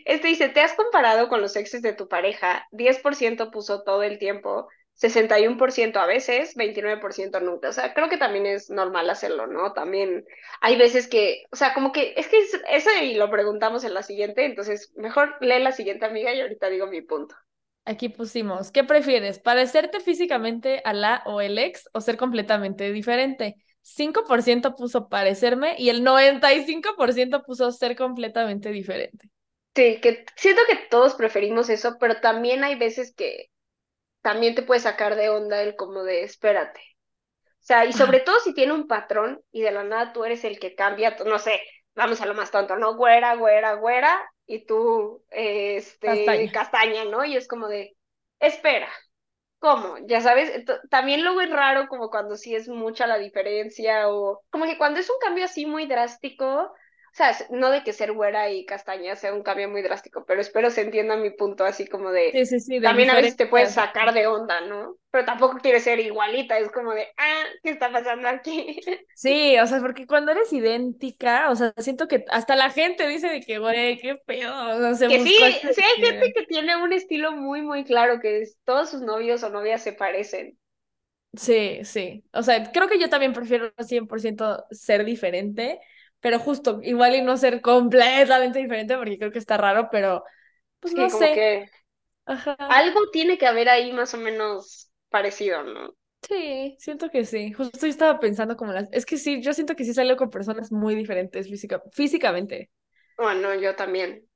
[0.06, 2.68] Este dice, ¿te has comparado con los exes de tu pareja?
[2.72, 7.70] 10% puso todo el tiempo, 61% a veces, 29% nunca.
[7.70, 9.74] O sea, creo que también es normal hacerlo, ¿no?
[9.74, 10.26] También
[10.62, 14.02] hay veces que, o sea, como que es que eso y lo preguntamos en la
[14.02, 17.36] siguiente, entonces mejor lee la siguiente amiga y ahorita digo mi punto.
[17.86, 19.38] Aquí pusimos, ¿qué prefieres?
[19.38, 23.58] ¿Parecerte físicamente a la o el ex o ser completamente diferente?
[23.96, 29.30] 5% puso parecerme y el 95% puso ser completamente diferente.
[29.76, 33.50] Sí, que siento que todos preferimos eso, pero también hay veces que
[34.22, 36.82] también te puede sacar de onda el como de espérate.
[37.44, 40.44] O sea, y sobre todo si tiene un patrón y de la nada tú eres
[40.44, 41.62] el que cambia, no sé,
[41.96, 42.96] vamos a lo más tonto, ¿no?
[42.96, 47.26] Güera, güera, güera, y tú, este, castaña, ¿no?
[47.26, 47.96] Y es como de,
[48.40, 48.90] espera,
[49.60, 49.96] ¿cómo?
[50.08, 50.52] Ya sabes,
[50.90, 55.00] también luego es raro como cuando sí es mucha la diferencia o como que cuando
[55.00, 56.74] es un cambio así muy drástico,
[57.18, 60.70] sea, no de que ser güera y castaña sea un cambio muy drástico, pero espero
[60.70, 62.32] se entienda mi punto así como de...
[62.32, 64.98] Sí, sí, sí, también a veces te puedes sacar de onda, ¿no?
[65.10, 68.80] Pero tampoco quieres ser igualita, es como de, ah, ¿qué está pasando aquí?
[69.16, 73.28] Sí, o sea, porque cuando eres idéntica, o sea, siento que hasta la gente dice
[73.28, 74.92] de que, güey, qué pedo.
[74.92, 75.36] O sea, que sí,
[75.74, 79.42] sí hay gente que tiene un estilo muy, muy claro, que es, todos sus novios
[79.42, 80.60] o novias se parecen.
[81.34, 82.24] Sí, sí.
[82.32, 85.80] O sea, creo que yo también prefiero 100% ser diferente
[86.20, 90.24] pero justo, igual y no ser completamente diferente porque creo que está raro, pero
[90.80, 91.34] pues no sé.
[91.34, 91.70] Que
[92.26, 95.94] Algo tiene que haber ahí más o menos parecido, ¿no?
[96.28, 97.54] Sí, siento que sí.
[97.54, 98.90] Justo yo estaba pensando como las...
[98.92, 101.82] Es que sí, yo siento que sí salgo con personas muy diferentes física...
[101.94, 102.70] físicamente.
[103.18, 104.28] Bueno, yo también.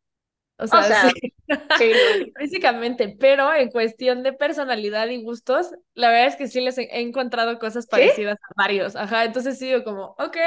[0.58, 1.34] O sea, sí.
[2.38, 7.02] físicamente, pero en cuestión de personalidad y gustos, la verdad es que sí les he
[7.02, 8.96] encontrado cosas parecidas a varios.
[8.96, 10.38] Ajá, entonces sí, yo como, ok,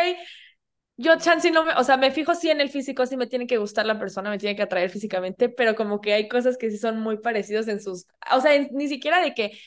[0.96, 3.46] yo, chance, no me, o sea, me fijo sí en el físico, sí me tiene
[3.46, 6.70] que gustar la persona, me tiene que atraer físicamente, pero como que hay cosas que
[6.70, 9.58] sí son muy parecidos en sus, o sea, ni siquiera de que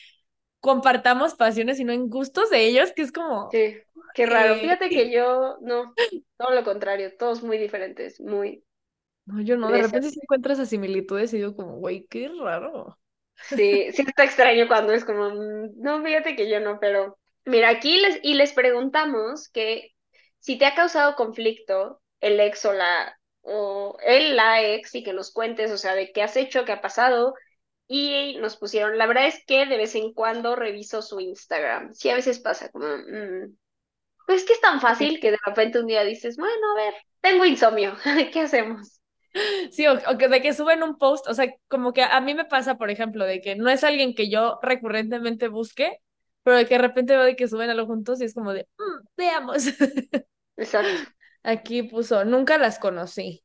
[0.59, 3.49] compartamos pasiones, sino en gustos de ellos, que es como...
[3.51, 3.77] Sí,
[4.13, 4.55] qué raro.
[4.55, 5.93] Eh, Fíjate que yo, no,
[6.37, 8.63] todo lo contrario, todos muy diferentes, muy...
[9.25, 12.97] No, yo no, de repente sí encuentro esas similitudes y digo como, güey, qué raro.
[13.49, 17.17] Sí, sí está extraño cuando es como, mm, no, fíjate que yo no, pero...
[17.45, 19.91] Mira, aquí les, y les preguntamos que
[20.47, 25.13] si te ha causado conflicto el ex o la, o él, la ex, y que
[25.13, 27.33] nos cuentes, o sea, de qué has hecho, qué ha pasado,
[27.87, 31.93] y nos pusieron, la verdad es que de vez en cuando reviso su Instagram.
[31.93, 33.55] Sí, a veces pasa como, mm,
[34.27, 36.93] pues es que es tan fácil que de repente un día dices, bueno, a ver,
[37.21, 37.95] tengo insomnio,
[38.33, 39.01] ¿qué hacemos?
[39.71, 42.33] Sí, o, o que de que suben un post, o sea, como que a mí
[42.33, 45.99] me pasa, por ejemplo, de que no es alguien que yo recurrentemente busque,
[46.43, 48.67] pero de que de repente veo de que suben algo juntos y es como de,
[48.77, 49.63] "Mm, veamos.
[50.57, 51.11] Exacto.
[51.43, 53.43] Aquí puso, nunca las conocí.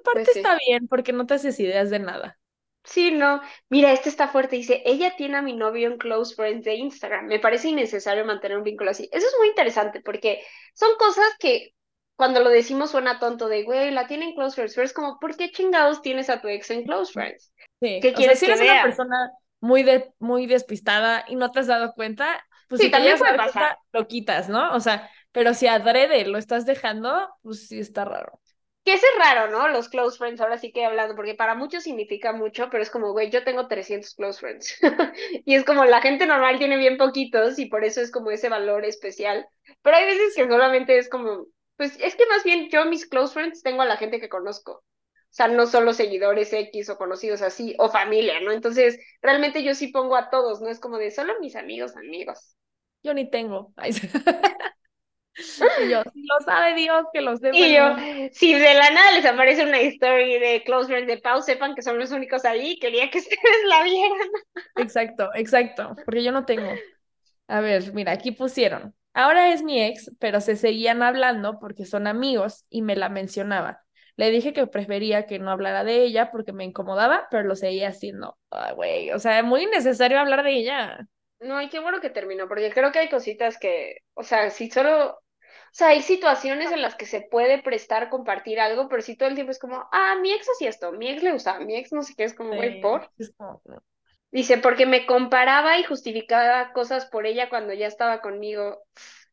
[0.00, 0.38] Aparte Pues sí.
[0.40, 2.38] está bien, porque no te haces ideas de nada.
[2.84, 3.42] Sí, no.
[3.68, 4.56] Mira, este está fuerte.
[4.56, 7.26] Dice, ella tiene a mi novio en Close Friends de Instagram.
[7.26, 9.08] Me parece innecesario mantener un vínculo así.
[9.12, 10.42] Eso es muy interesante porque
[10.74, 11.74] son cosas que
[12.16, 15.18] cuando lo decimos suena tonto de, güey, la tiene en Close Friends, pero es como,
[15.20, 17.52] ¿por qué chingados tienes a tu ex en Close Friends?
[17.80, 21.36] Sí, ¿Qué o sea, quieres si que eres una persona muy, de, muy despistada y
[21.36, 23.52] no te has dado cuenta, pues Sí, si también puede pasar.
[23.52, 24.74] cuenta, lo quitas, ¿no?
[24.74, 28.40] O sea, pero si adrede lo estás dejando, pues sí está raro.
[28.84, 29.68] Que ese es raro, ¿no?
[29.68, 33.12] Los close friends, ahora sí que hablando, porque para muchos significa mucho, pero es como,
[33.12, 34.78] güey, yo tengo 300 close friends.
[35.44, 38.48] Y es como la gente normal tiene bien poquitos y por eso es como ese
[38.48, 39.46] valor especial.
[39.82, 43.34] Pero hay veces que solamente es como, pues es que más bien yo mis close
[43.34, 44.72] friends tengo a la gente que conozco.
[44.72, 44.82] O
[45.30, 48.52] sea, no solo seguidores X o conocidos así, o familia, ¿no?
[48.52, 52.56] Entonces, realmente yo sí pongo a todos, no es como de solo mis amigos, amigos.
[53.02, 53.74] Yo ni tengo.
[55.80, 57.96] Y yo, si lo sabe Dios, que lo sepa Y yo,
[58.32, 61.82] si de la nada les aparece una story de close friends de Pau, sepan que
[61.82, 64.28] son los únicos ahí, quería que ustedes la vieran.
[64.76, 66.72] Exacto, exacto, porque yo no tengo.
[67.46, 68.94] A ver, mira, aquí pusieron.
[69.14, 73.82] Ahora es mi ex, pero se seguían hablando porque son amigos y me la mencionaba.
[74.16, 77.88] Le dije que prefería que no hablara de ella porque me incomodaba, pero lo seguía
[77.88, 78.36] haciendo.
[78.50, 81.08] Ay, güey, o sea, muy necesario hablar de ella.
[81.40, 84.70] No, y qué bueno que terminó, porque creo que hay cositas que, o sea, si
[84.70, 85.20] solo,
[85.72, 89.34] sea, hay situaciones en las que se puede prestar compartir algo, pero si todo el
[89.34, 92.02] tiempo es como, ah, mi ex hacía esto, mi ex le gustaba, mi ex no
[92.02, 93.10] sé qué, es como, güey, Sí, por.
[94.30, 98.82] Dice, porque me comparaba y justificaba cosas por ella cuando ya estaba conmigo.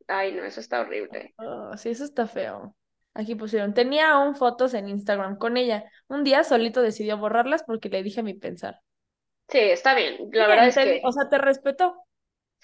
[0.07, 1.33] Ay, no, eso está horrible.
[1.37, 2.75] Oh, sí, eso está feo.
[3.13, 5.85] Aquí pusieron, tenía aún fotos en Instagram con ella.
[6.07, 8.79] Un día solito decidió borrarlas porque le dije mi pensar.
[9.49, 10.29] Sí, está bien.
[10.31, 11.95] La verdad es te que, o sea, te respetó.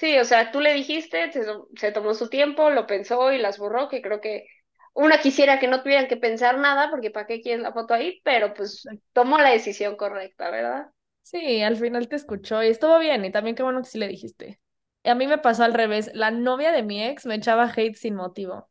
[0.01, 1.43] Sí, o sea, tú le dijiste, se,
[1.75, 4.45] se tomó su tiempo, lo pensó y las borró, que creo que
[4.93, 8.21] una quisiera que no tuvieran que pensar nada, porque para qué quieren la foto ahí,
[8.23, 8.83] pero pues
[9.13, 10.87] tomó la decisión correcta, ¿verdad?
[11.23, 14.07] Sí, al final te escuchó y estuvo bien, y también qué bueno que sí le
[14.07, 14.59] dijiste.
[15.03, 17.95] Y a mí me pasó al revés, la novia de mi ex me echaba hate
[17.95, 18.69] sin motivo.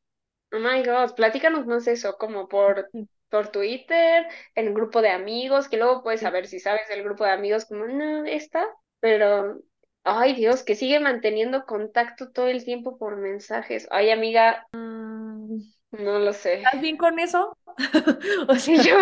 [0.52, 2.90] Oh my God, platícanos más eso, como por,
[3.28, 7.24] por Twitter, en un grupo de amigos, que luego puedes saber si sabes del grupo
[7.24, 8.66] de amigos, como, no, esta,
[9.00, 9.60] pero,
[10.04, 13.88] ay Dios, que sigue manteniendo contacto todo el tiempo por mensajes.
[13.90, 15.58] Ay, amiga, Mm,
[15.92, 16.54] no lo sé.
[16.64, 17.56] ¿Estás bien con eso?
[18.48, 18.96] O sea, yo,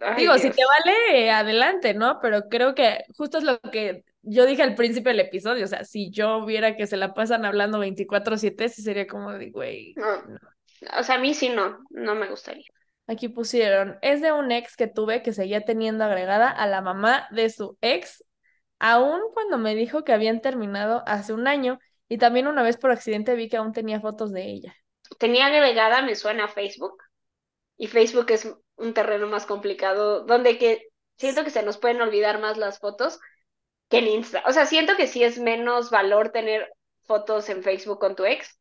[0.00, 2.18] ay digo, si te vale, adelante, ¿no?
[2.20, 5.84] Pero creo que justo es lo que yo dije al principio del episodio, o sea,
[5.84, 10.22] si yo viera que se la pasan hablando 24/7, sí sería como de, güey, No,
[10.22, 10.38] no.
[10.98, 12.66] o sea, a mí sí no, no me gustaría.
[13.08, 17.28] Aquí pusieron, es de un ex que tuve que seguía teniendo agregada a la mamá
[17.30, 18.24] de su ex,
[18.78, 22.90] aún cuando me dijo que habían terminado hace un año, y también una vez por
[22.90, 24.76] accidente vi que aún tenía fotos de ella.
[25.18, 26.96] Tenía agregada, me suena a Facebook,
[27.76, 32.40] y Facebook es un terreno más complicado, donde que siento que se nos pueden olvidar
[32.40, 33.18] más las fotos
[33.88, 34.42] que en Insta.
[34.46, 36.70] O sea, siento que sí es menos valor tener
[37.06, 38.58] fotos en Facebook con tu ex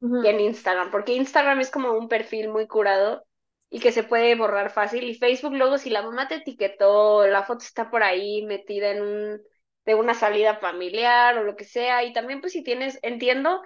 [0.00, 0.40] que en.
[0.40, 3.24] Instagram, porque Instagram es como un perfil muy curado
[3.70, 5.04] y que se puede borrar fácil.
[5.04, 9.02] Y Facebook luego si la mamá te etiquetó, la foto está por ahí metida en
[9.02, 9.42] un
[9.86, 13.62] de una salida familiar o lo que sea, y también pues si tienes, entiendo,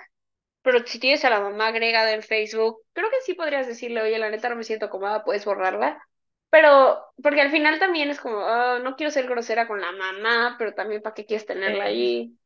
[0.63, 4.19] pero si tienes a la mamá agregada en Facebook, creo que sí podrías decirle, oye,
[4.19, 6.03] la neta no me siento cómoda, puedes borrarla.
[6.51, 10.57] Pero, porque al final también es como, "Ah, no quiero ser grosera con la mamá,
[10.59, 12.37] pero también para qué quieres tenerla ahí.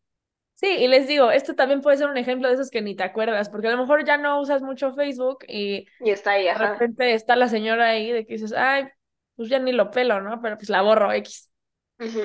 [0.54, 3.02] Sí, y les digo, esto también puede ser un ejemplo de esos que ni te
[3.02, 6.58] acuerdas, porque a lo mejor ya no usas mucho Facebook y Y está ahí, de
[6.58, 6.80] ajá.
[6.80, 8.88] repente está la señora ahí de que dices, ay,
[9.36, 10.40] pues ya ni lo pelo, ¿no?
[10.42, 11.50] Pero pues la borro X.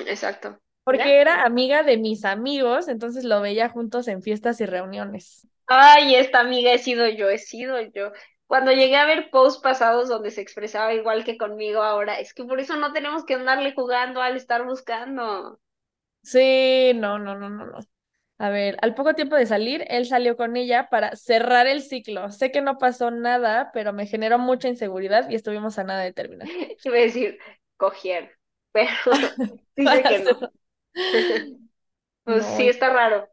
[0.06, 0.60] Exacto.
[0.84, 5.46] Porque era amiga de mis amigos, entonces lo veía juntos en fiestas y reuniones.
[5.66, 8.12] Ay, esta amiga he sido yo, he sido yo.
[8.46, 12.44] Cuando llegué a ver posts pasados donde se expresaba igual que conmigo ahora, es que
[12.44, 15.60] por eso no tenemos que andarle jugando al estar buscando.
[16.22, 17.78] Sí, no, no, no, no, no.
[18.38, 22.30] A ver, al poco tiempo de salir, él salió con ella para cerrar el ciclo.
[22.30, 26.12] Sé que no pasó nada, pero me generó mucha inseguridad y estuvimos a nada de
[26.12, 26.48] terminar.
[26.84, 27.38] Iba a decir,
[27.76, 28.30] cogieron,
[28.72, 28.90] pero
[29.76, 30.52] dice que no.
[32.24, 33.28] Pues No, sí, está raro.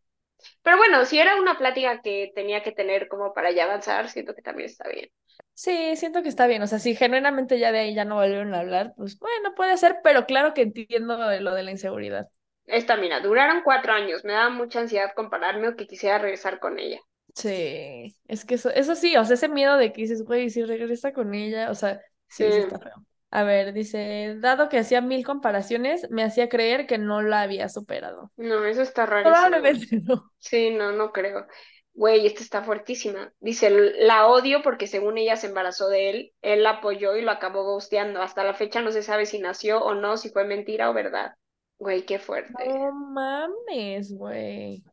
[0.63, 4.35] Pero bueno, si era una plática que tenía que tener como para ya avanzar, siento
[4.35, 5.09] que también está bien.
[5.53, 6.61] sí, siento que está bien.
[6.63, 9.77] O sea, si genuinamente ya de ahí ya no volvieron a hablar, pues bueno, puede
[9.77, 12.29] ser, pero claro que entiendo lo de, lo de la inseguridad.
[12.67, 16.79] Esta, mira, duraron cuatro años, me daba mucha ansiedad compararme o que quisiera regresar con
[16.79, 17.01] ella.
[17.35, 20.63] Sí, es que eso, eso sí, o sea, ese miedo de que dices, güey, si
[20.63, 22.01] regresa con ella, o sea,
[22.37, 22.45] Sí.
[22.45, 23.06] sí, sí está feo.
[23.29, 27.67] A ver, dice, dado que hacía mil comparaciones, me hacía creer que no la había
[27.67, 28.31] superado.
[28.37, 29.35] No, eso está rarísimo.
[29.35, 30.31] Probablemente no.
[30.39, 31.45] Sí, no, no creo.
[31.93, 33.33] Güey, esta está fuertísima.
[33.39, 37.31] Dice, la odio porque según ella se embarazó de él, él la apoyó y lo
[37.31, 38.21] acabó ghosteando.
[38.21, 41.33] Hasta la fecha no se sabe si nació o no, si fue mentira o verdad.
[41.79, 42.53] Güey, qué fuerte.
[42.67, 44.83] No mames, güey.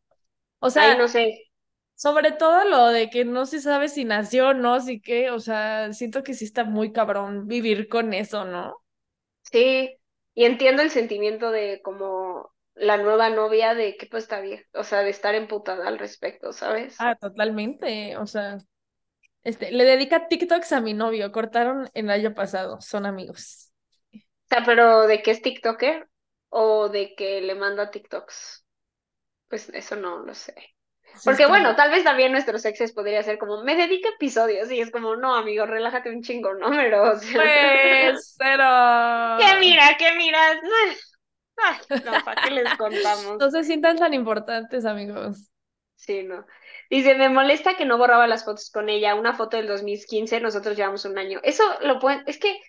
[0.60, 1.43] O sea, Ay, no sé.
[1.94, 5.40] Sobre todo lo de que no se sabe si nació o no, sí que, o
[5.40, 8.76] sea, siento que sí está muy cabrón vivir con eso, ¿no?
[9.42, 9.96] Sí,
[10.34, 14.82] y entiendo el sentimiento de como la nueva novia de que pues está bien, o
[14.84, 16.96] sea, de estar emputada al respecto, ¿sabes?
[16.98, 18.16] Ah, totalmente.
[18.16, 18.58] O sea,
[19.44, 23.72] este, le dedica TikToks a mi novio, cortaron el año pasado, son amigos.
[24.46, 26.08] O sea, pero ¿de qué es TikToker?
[26.48, 28.64] ¿O de que le manda TikToks?
[29.48, 30.73] Pues eso no lo sé.
[31.22, 34.90] Porque bueno, tal vez también nuestros exes podría ser como, me dedica episodios, y es
[34.90, 36.70] como, no, amigo, relájate un chingo, ¿no?
[36.70, 38.64] Pero, o sea, Pues, pero...
[39.36, 39.96] ¿qué mira?
[39.98, 40.56] ¿Qué miras?
[41.56, 43.38] Ay, no, ¿para qué les contamos?
[43.38, 45.50] No se sientan tan importantes, amigos.
[45.96, 46.44] Sí, no.
[46.90, 49.14] Dice, me molesta que no borraba las fotos con ella.
[49.14, 51.40] Una foto del 2015, nosotros llevamos un año.
[51.42, 52.60] Eso lo pueden, es que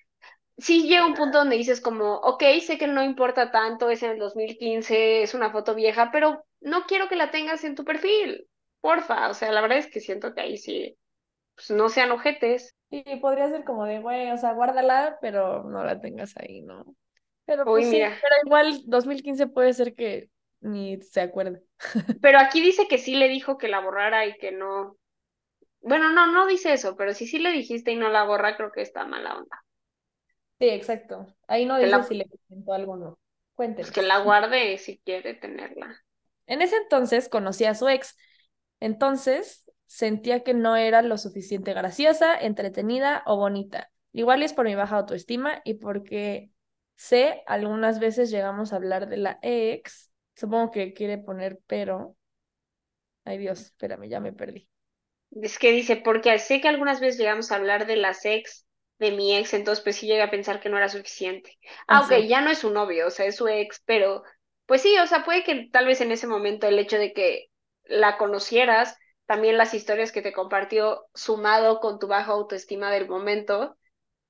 [0.57, 4.11] sí llega un punto donde dices como, ok, sé que no importa tanto, es en
[4.11, 8.47] el 2015, es una foto vieja, pero no quiero que la tengas en tu perfil.
[8.81, 10.97] Porfa, o sea, la verdad es que siento que ahí sí,
[11.55, 12.75] pues no sean ojetes.
[12.89, 16.85] Y podría ser como de, güey, o sea, guárdala, pero no la tengas ahí, ¿no?
[17.45, 20.29] Pero Uy, pues sí, pero igual 2015 puede ser que
[20.61, 21.63] ni se acuerde.
[22.21, 24.97] Pero aquí dice que sí le dijo que la borrara y que no.
[25.81, 28.71] Bueno, no, no dice eso, pero si sí le dijiste y no la borra, creo
[28.71, 29.64] que está mala onda.
[30.59, 31.27] Sí, exacto.
[31.47, 33.19] Ahí no dice la- si le presentó algo o no.
[33.55, 33.89] Cuéntenos.
[33.89, 36.03] Pues que la guarde si quiere tenerla.
[36.47, 38.15] En ese entonces conocí a su ex.
[38.79, 43.91] Entonces sentía que no era lo suficiente graciosa, entretenida o bonita.
[44.13, 46.51] Igual es por mi baja autoestima y porque
[46.95, 50.11] sé, algunas veces llegamos a hablar de la ex.
[50.35, 52.15] Supongo que quiere poner pero.
[53.23, 54.67] Ay Dios, espérame, ya me perdí.
[55.41, 58.64] Es que dice, porque sé que algunas veces llegamos a hablar de las ex
[58.99, 61.57] de mi ex, entonces pues sí llega a pensar que no era suficiente.
[61.87, 64.23] Ah, ok, ya no es su novio, o sea, es su ex, pero
[64.65, 67.47] pues sí, o sea, puede que tal vez en ese momento el hecho de que
[67.83, 73.77] la conocieras, también las historias que te compartió sumado con tu baja autoestima del momento,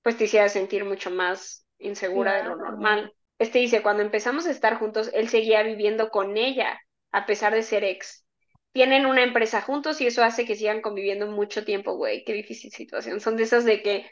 [0.01, 3.13] pues te hiciera sentir mucho más insegura de lo normal.
[3.39, 6.79] Este dice, cuando empezamos a estar juntos, él seguía viviendo con ella,
[7.11, 8.25] a pesar de ser ex.
[8.71, 12.23] Tienen una empresa juntos y eso hace que sigan conviviendo mucho tiempo, güey.
[12.23, 13.19] Qué difícil situación.
[13.19, 14.09] Son de esas de que,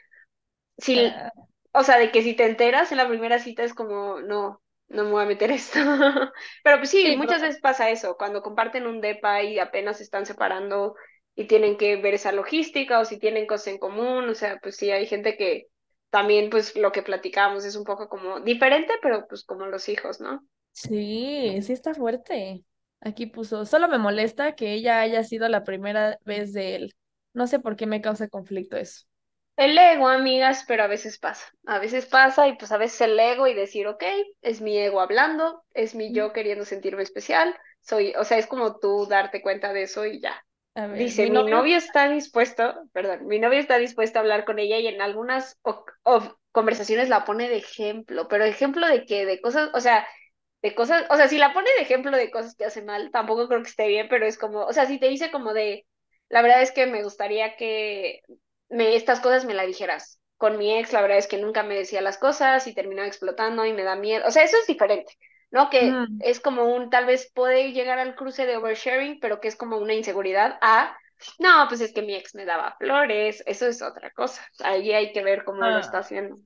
[0.78, 1.44] si, Ah,
[1.74, 5.04] o sea, de que si te enteras en la primera cita es como, no, no
[5.06, 5.80] me voy a meter esto.
[6.64, 10.04] Pero pues sí, Sí, muchas veces pasa eso, cuando comparten un depa y apenas se
[10.04, 10.96] están separando
[11.36, 14.76] y tienen que ver esa logística o si tienen cosas en común, o sea, pues
[14.78, 15.68] sí, hay gente que
[16.12, 20.20] también, pues lo que platicábamos es un poco como diferente, pero pues como los hijos,
[20.22, 20.46] ¿no?
[20.72, 22.66] Sí, sí está fuerte.
[23.00, 26.96] Aquí puso, solo me molesta que ella haya sido la primera vez de él.
[27.34, 29.06] No sé por qué me causa conflicto eso.
[29.56, 31.46] El ego, amigas, pero a veces pasa.
[31.68, 34.04] A veces pasa y pues a veces el ego y decir, ok,
[34.42, 38.80] es mi ego hablando, es mi yo queriendo sentirme especial, soy, o sea, es como
[38.80, 40.44] tú darte cuenta de eso y ya.
[40.76, 44.46] A ver, Dice, mi mi novio- está dispuesto, perdón, mi novio está dispuesto a hablar
[44.46, 45.58] con ella y en algunas
[46.52, 50.08] conversaciones la pone de ejemplo, pero ejemplo de que, de cosas, o sea,
[50.62, 53.48] de cosas, o sea, si la pone de ejemplo de cosas que hace mal, tampoco
[53.48, 55.86] creo que esté bien, pero es como, o sea, si te dice como de,
[56.30, 58.22] la verdad es que me gustaría que
[58.74, 60.20] me, estas cosas me la dijeras.
[60.38, 63.66] Con mi ex, la verdad es que nunca me decía las cosas y terminaba explotando
[63.66, 64.26] y me da miedo.
[64.28, 65.14] O sea, eso es diferente,
[65.52, 65.70] ¿no?
[65.70, 66.18] Que Mm.
[66.20, 69.78] es como un, tal vez puede llegar al cruce de oversharing, pero que es como
[69.78, 70.98] una inseguridad a,
[71.40, 74.42] no, pues es que mi ex me daba flores, eso es otra cosa.
[74.64, 75.80] Ahí hay que ver cómo lo Ah.
[75.80, 76.38] está haciendo.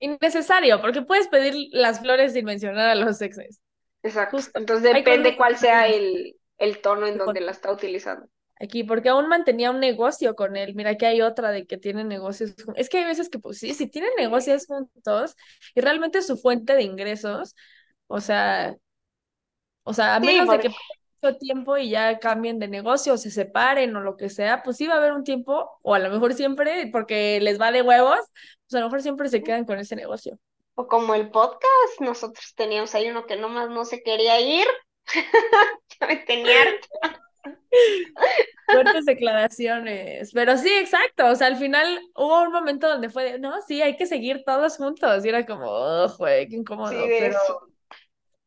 [0.00, 3.60] Innecesario, porque puedes pedir las flores sin mencionar a los exes.
[4.02, 4.36] Exacto.
[4.36, 4.58] Justo.
[4.58, 8.26] Entonces depende cuál sea el, el tono en donde la está utilizando.
[8.60, 10.74] Aquí, porque aún mantenía un negocio con él.
[10.74, 12.54] Mira que hay otra de que tienen negocios.
[12.76, 15.36] Es que hay veces que, pues sí, si tienen negocios juntos
[15.74, 17.54] y realmente su fuente de ingresos,
[18.08, 18.76] o sea,
[19.84, 23.14] o sea, a Sí, menos de que pasen mucho tiempo y ya cambien de negocio
[23.14, 25.94] o se separen o lo que sea, pues sí va a haber un tiempo, o
[25.94, 28.18] a lo mejor siempre, porque les va de huevos,
[28.68, 30.38] pues a lo mejor siempre se quedan con ese negocio.
[30.76, 34.66] O como el podcast, nosotros teníamos ahí uno que nomás no se quería ir.
[36.00, 37.27] Ya me tenía harta.
[38.66, 40.30] Fuertes declaraciones.
[40.32, 41.26] Pero sí, exacto.
[41.26, 44.42] O sea, al final hubo un momento donde fue de, no, sí, hay que seguir
[44.44, 45.24] todos juntos.
[45.24, 46.90] Y era como, oh, güey, qué incómodo.
[46.90, 47.60] Sí, pero, eso.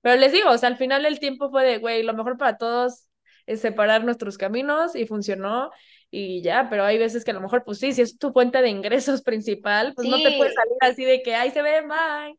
[0.01, 2.57] pero les digo, o sea, al final el tiempo fue de, güey, lo mejor para
[2.57, 3.07] todos
[3.45, 5.71] es separar nuestros caminos y funcionó.
[6.09, 8.61] y ya, pero hay veces que a lo mejor, pues sí, si es tu fuente
[8.61, 12.37] de ingresos principal, pues no te puedes salir así de que, ahí se ve, bye.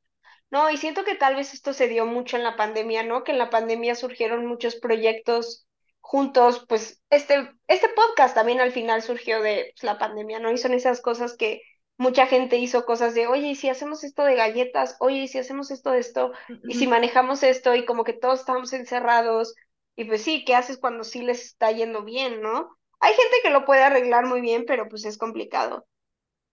[0.53, 3.25] No, y siento que tal vez esto se dio mucho en la pandemia, ¿no?
[3.25, 5.67] Que en la pandemia surgieron muchos proyectos
[6.03, 10.51] juntos, pues este, este podcast también al final surgió de pues, la pandemia, ¿no?
[10.51, 11.63] Y son esas cosas que
[11.97, 14.97] mucha gente hizo cosas de, oye, ¿y si hacemos esto de galletas?
[15.01, 16.33] Oye, ¿y si hacemos esto de esto?
[16.65, 17.75] ¿Y si manejamos esto?
[17.75, 19.55] Y como que todos estamos encerrados.
[19.97, 22.77] Y pues sí, ¿qué haces cuando sí les está yendo bien, no?
[23.01, 25.87] Hay gente que lo puede arreglar muy bien, pero pues es complicado.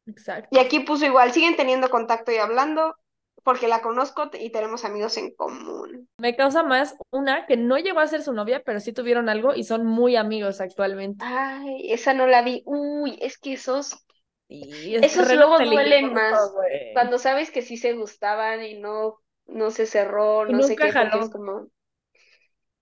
[0.06, 0.50] Exacto.
[0.52, 2.96] Y aquí puso igual, siguen teniendo contacto y hablando,
[3.44, 6.08] porque la conozco y tenemos amigos en común.
[6.18, 9.56] Me causa más una que no llegó a ser su novia, pero sí tuvieron algo
[9.56, 11.26] y son muy amigos actualmente.
[11.26, 12.64] Ay, esa no la vi.
[12.66, 14.06] Uy, es que esos
[14.50, 16.54] esos luego duelen más.
[16.94, 21.30] Cuando sabes que sí se gustaban y no, no se cerró, no sé qué, es
[21.30, 21.68] como.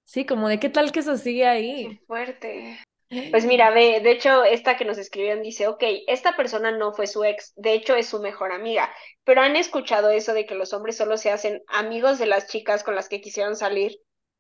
[0.06, 1.90] Sí, como de qué tal que eso sigue ahí.
[1.90, 2.80] Qué fuerte.
[3.10, 7.08] Pues mira, ve, de hecho, esta que nos escribieron dice, ok, esta persona no fue
[7.08, 8.94] su ex, de hecho es su mejor amiga,
[9.24, 12.84] pero han escuchado eso de que los hombres solo se hacen amigos de las chicas
[12.84, 13.94] con las que quisieron salir.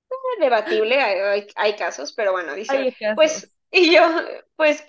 [0.09, 4.01] Eh, debatible, hay, hay, casos, pero bueno, dice, pues y yo,
[4.55, 4.85] pues,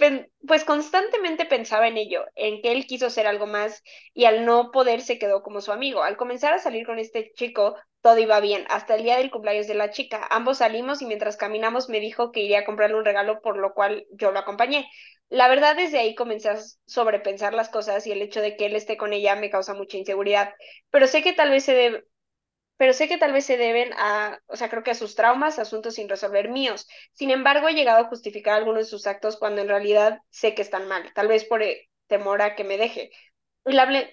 [0.47, 3.83] pues constantemente pensaba en ello, en que él quiso ser algo más
[4.15, 6.03] y al no poder se quedó como su amigo.
[6.03, 9.67] Al comenzar a salir con este chico, todo iba bien, hasta el día del cumpleaños
[9.67, 10.27] de la chica.
[10.31, 13.75] Ambos salimos y mientras caminamos me dijo que iría a comprarle un regalo, por lo
[13.75, 14.89] cual yo lo acompañé.
[15.29, 18.77] La verdad, desde ahí comencé a sobrepensar las cosas y el hecho de que él
[18.77, 20.55] esté con ella me causa mucha inseguridad.
[20.91, 22.05] Pero sé que tal vez se debe,
[22.79, 25.59] pero sé que tal vez se deben a, o sea, creo que a sus traumas,
[25.59, 26.89] asuntos sin resolver míos.
[27.13, 30.63] Sin embargo, he llegado a justificar algunos de sus actos cuando en realidad sé que
[30.63, 33.11] están mal, tal vez por eh, temor a que me deje.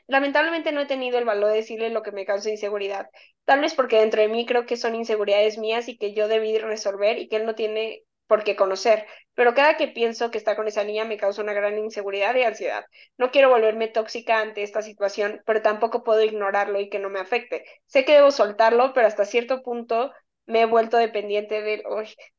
[0.07, 3.09] Lamentablemente no he tenido el valor de decirle lo que me causa inseguridad,
[3.45, 6.57] tal vez porque dentro de mí creo que son inseguridades mías y que yo debí
[6.57, 10.55] resolver y que él no tiene por qué conocer, pero cada que pienso que está
[10.55, 12.85] con esa niña me causa una gran inseguridad y ansiedad.
[13.17, 17.19] No quiero volverme tóxica ante esta situación, pero tampoco puedo ignorarlo y que no me
[17.19, 17.65] afecte.
[17.85, 20.11] Sé que debo soltarlo, pero hasta cierto punto
[20.47, 21.83] me he vuelto dependiente de él.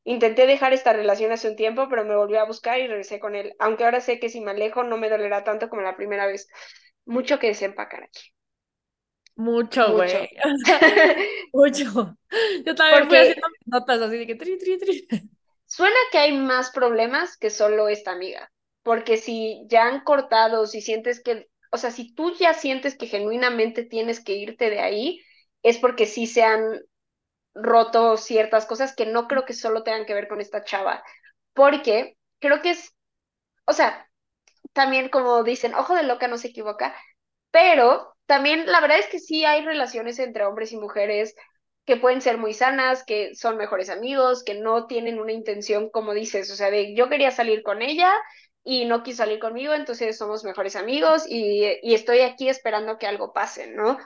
[0.05, 3.35] intenté dejar esta relación hace un tiempo, pero me volvió a buscar y regresé con
[3.35, 6.27] él, aunque ahora sé que si me alejo no me dolerá tanto como la primera
[6.27, 6.49] vez.
[7.05, 8.33] Mucho que desempacar aquí.
[9.37, 10.31] Mucho, güey.
[11.53, 12.17] Mucho.
[12.65, 15.31] Yo también fui haciendo mis notas así de que tri, tri, tri.
[15.77, 18.51] Suena que hay más problemas que solo esta amiga,
[18.83, 23.07] porque si ya han cortado, si sientes que, o sea, si tú ya sientes que
[23.07, 25.23] genuinamente tienes que irte de ahí,
[25.63, 26.81] es porque sí se han
[27.55, 31.05] roto ciertas cosas que no creo que solo tengan que ver con esta chava,
[31.55, 32.95] porque creo que es,
[33.67, 34.09] o sea,
[34.73, 36.95] también como dicen, ojo de loca no se equivoca,
[37.51, 41.35] pero también la verdad es que sí hay relaciones entre hombres y mujeres
[41.87, 46.15] que pueden ser muy sanas, que son mejores amigos, que no tienen una intención, como
[46.15, 48.13] dices, o sea, de yo quería salir con ella
[48.65, 51.65] y no quiso salir conmigo, entonces somos mejores amigos y,
[51.95, 53.99] estoy aquí esperando que algo pase, ¿no?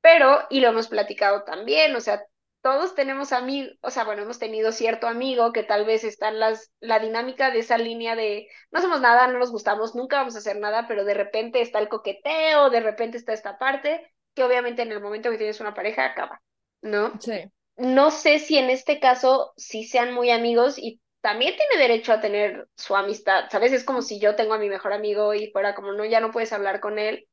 [0.00, 2.24] Pero, y lo hemos platicado también, o sea,
[2.62, 6.40] todos tenemos amigos, o sea, bueno, hemos tenido cierto amigo que tal vez está en
[6.40, 10.36] las, la dinámica de esa línea de no somos nada, no nos gustamos, nunca vamos
[10.36, 14.44] a hacer nada, pero de repente está el coqueteo, de repente está esta parte, que
[14.44, 16.40] obviamente en el momento que tienes una pareja acaba.
[16.82, 17.18] ¿No?
[17.20, 17.50] Sí.
[17.76, 22.20] No sé si en este caso sí sean muy amigos y también tiene derecho a
[22.20, 23.72] tener su amistad, ¿sabes?
[23.72, 26.30] Es como si yo tengo a mi mejor amigo y fuera como, no, ya no
[26.30, 27.28] puedes hablar con él.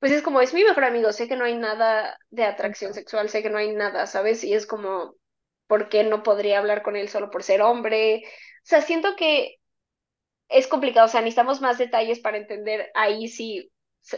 [0.00, 3.28] Pues es como, es mi mejor amigo, sé que no hay nada de atracción sexual,
[3.28, 4.44] sé que no hay nada, ¿sabes?
[4.44, 5.14] Y es como,
[5.66, 8.22] ¿por qué no podría hablar con él solo por ser hombre?
[8.26, 8.30] O
[8.62, 9.56] sea, siento que
[10.48, 13.70] es complicado, o sea, necesitamos más detalles para entender ahí si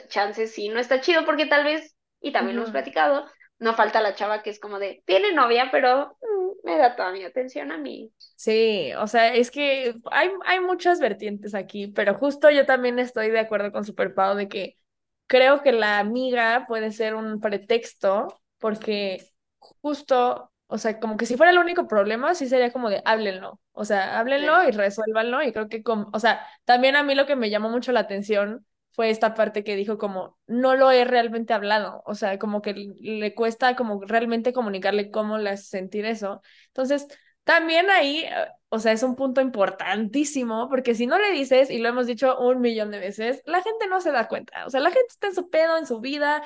[0.08, 3.26] chances sí no está chido, porque tal vez, y también lo hemos platicado,
[3.60, 7.12] no falta la chava que es como de, tiene novia, pero mm, me da toda
[7.12, 8.10] mi atención a mí.
[8.34, 13.30] Sí, o sea, es que hay, hay muchas vertientes aquí, pero justo yo también estoy
[13.30, 14.78] de acuerdo con Super Pau de que
[15.26, 21.36] creo que la amiga puede ser un pretexto porque justo, o sea, como que si
[21.36, 25.52] fuera el único problema, sí sería como de háblenlo, o sea, háblenlo y resuélvanlo y
[25.52, 28.66] creo que, como, o sea, también a mí lo que me llamó mucho la atención
[28.92, 32.74] fue esta parte que dijo como, no lo he realmente hablado, o sea, como que
[32.74, 36.42] le cuesta como realmente comunicarle cómo le hace sentir eso.
[36.68, 37.06] Entonces,
[37.44, 41.78] también ahí, eh, o sea, es un punto importantísimo, porque si no le dices, y
[41.78, 44.80] lo hemos dicho un millón de veces, la gente no se da cuenta, o sea,
[44.80, 46.42] la gente está en su pedo, en su vida,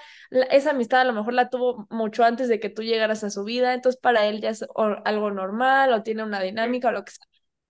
[0.50, 3.44] esa amistad a lo mejor la tuvo mucho antes de que tú llegaras a su
[3.44, 4.64] vida, entonces para él ya es
[5.04, 7.26] algo normal o tiene una dinámica o lo que sea.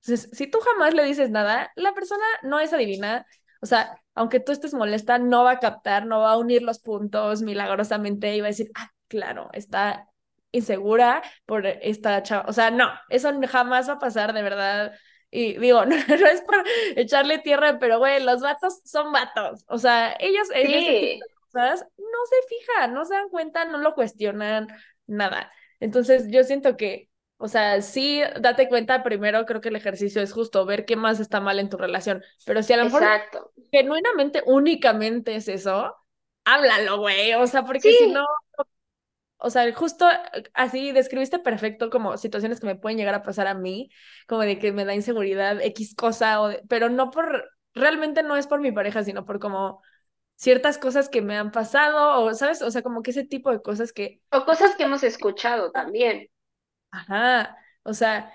[0.07, 3.27] Entonces, si tú jamás le dices nada, la persona no es adivina,
[3.65, 6.81] o sea, aunque tú estés molesta, no va a captar, no va a unir los
[6.81, 10.11] puntos milagrosamente y va a decir, ah, claro, está
[10.53, 12.45] insegura por esta chava.
[12.47, 14.93] O sea, no, eso jamás va a pasar, de verdad.
[15.31, 16.63] Y digo, no, es por
[16.95, 19.65] echarle tierra, pero güey, los vatos son vatos.
[19.67, 20.49] O sea, ellos
[21.51, 24.69] cosas no se fijan, no se dan cuenta, no lo cuestionan,
[25.07, 25.51] nada.
[25.81, 27.09] Entonces yo siento que,
[27.45, 31.21] o sea, sí, date cuenta primero, creo que el ejercicio es justo, ver qué más
[31.21, 32.25] está mal en tu relación.
[32.47, 33.03] Pero si a lo mejor
[33.71, 35.95] genuinamente, únicamente es eso,
[36.47, 37.35] háblalo, güey.
[37.35, 38.25] O sea, porque si no,
[39.37, 40.07] o sea, justo
[40.55, 43.91] así describiste perfecto como situaciones que me pueden llegar a pasar a mí,
[44.27, 48.47] como de que me da inseguridad X cosa, o pero no por, realmente no es
[48.47, 49.83] por mi pareja, sino por como
[50.35, 53.61] ciertas cosas que me han pasado, o sabes, o sea, como que ese tipo de
[53.61, 54.23] cosas que...
[54.31, 56.31] O cosas que hemos escuchado también.
[56.95, 58.33] Ajá, o sea,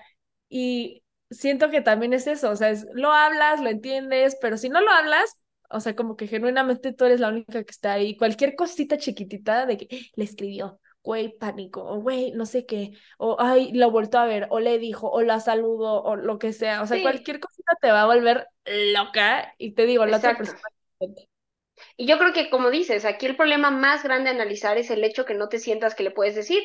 [0.50, 4.68] y siento que también es eso, o sea, es, lo hablas, lo entiendes, pero si
[4.68, 5.40] no lo hablas,
[5.70, 9.64] o sea, como que genuinamente tú eres la única que está ahí, cualquier cosita chiquitita
[9.64, 9.96] de que ¡Ah!
[10.14, 14.46] le escribió, güey, pánico, o güey, no sé qué, o ay, lo vuelto a ver,
[14.50, 17.90] o le dijo, o la saludo, o lo que sea, o sea, cualquier cosita te
[17.90, 18.46] va a volver
[18.92, 20.60] loca, y te digo, la otra persona
[21.96, 25.02] y yo creo que, como dices, aquí el problema más grande a analizar es el
[25.02, 26.62] hecho que no te sientas que le puedes decir,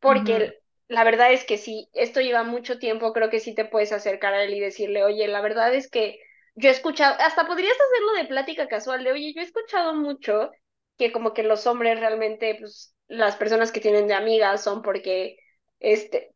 [0.00, 0.58] porque
[0.88, 4.34] la verdad es que si esto lleva mucho tiempo, creo que sí te puedes acercar
[4.34, 6.20] a él y decirle, oye, la verdad es que
[6.54, 10.50] yo he escuchado, hasta podrías hacerlo de plática casual, de, oye, yo he escuchado mucho
[10.98, 15.36] que como que los hombres realmente, pues, las personas que tienen de amigas son porque,
[15.80, 16.32] este,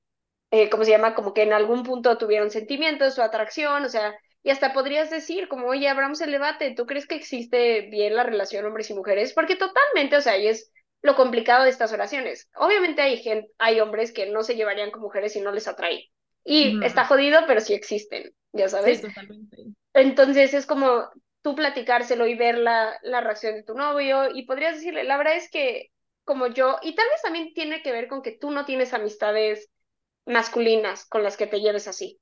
[0.51, 1.15] eh, ¿cómo se llama?
[1.15, 5.49] Como que en algún punto tuvieron sentimientos o atracción, o sea, y hasta podrías decir,
[5.49, 9.33] como, oye, abramos el debate, ¿tú crees que existe bien la relación hombres y mujeres?
[9.35, 10.73] Porque totalmente, o sea, ahí es
[11.03, 12.49] lo complicado de estas oraciones.
[12.57, 16.11] Obviamente hay, gente, hay hombres que no se llevarían con mujeres y no les atrae.
[16.45, 18.99] Y está jodido, pero sí existen, ya sabes.
[18.99, 19.57] Sí, totalmente.
[19.95, 21.09] Entonces es como
[21.43, 25.37] tú platicárselo y ver la, la reacción de tu novio y podrías decirle, la verdad
[25.37, 25.91] es que
[26.25, 29.71] como yo, y tal vez también tiene que ver con que tú no tienes amistades
[30.27, 32.21] masculinas con las que te lleves así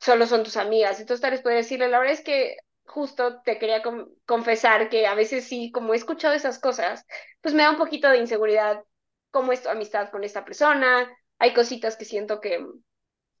[0.00, 1.00] solo son tus amigas.
[1.00, 2.56] Entonces tal vez puedes decirle, la verdad es que
[2.90, 3.82] justo te quería
[4.26, 7.06] confesar que a veces sí, como he escuchado esas cosas,
[7.40, 8.84] pues me da un poquito de inseguridad
[9.30, 11.08] cómo es tu amistad con esta persona.
[11.38, 12.64] Hay cositas que siento que,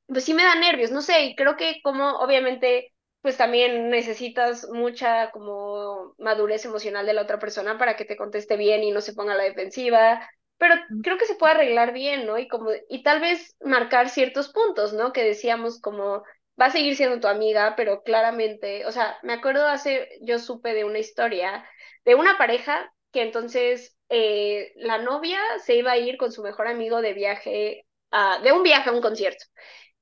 [0.06, 2.92] pues sí me da nervios, no sé, y creo que como obviamente
[3.22, 8.56] pues también necesitas mucha como madurez emocional de la otra persona para que te conteste
[8.56, 10.26] bien y no se ponga a la defensiva,
[10.56, 12.38] pero creo que se puede arreglar bien, ¿no?
[12.38, 15.12] Y como y tal vez marcar ciertos puntos, ¿no?
[15.12, 16.22] Que decíamos como
[16.60, 20.74] va a seguir siendo tu amiga, pero claramente, o sea, me acuerdo hace, yo supe
[20.74, 21.64] de una historia
[22.04, 26.66] de una pareja que entonces eh, la novia se iba a ir con su mejor
[26.68, 29.44] amigo de viaje, a, de un viaje a un concierto.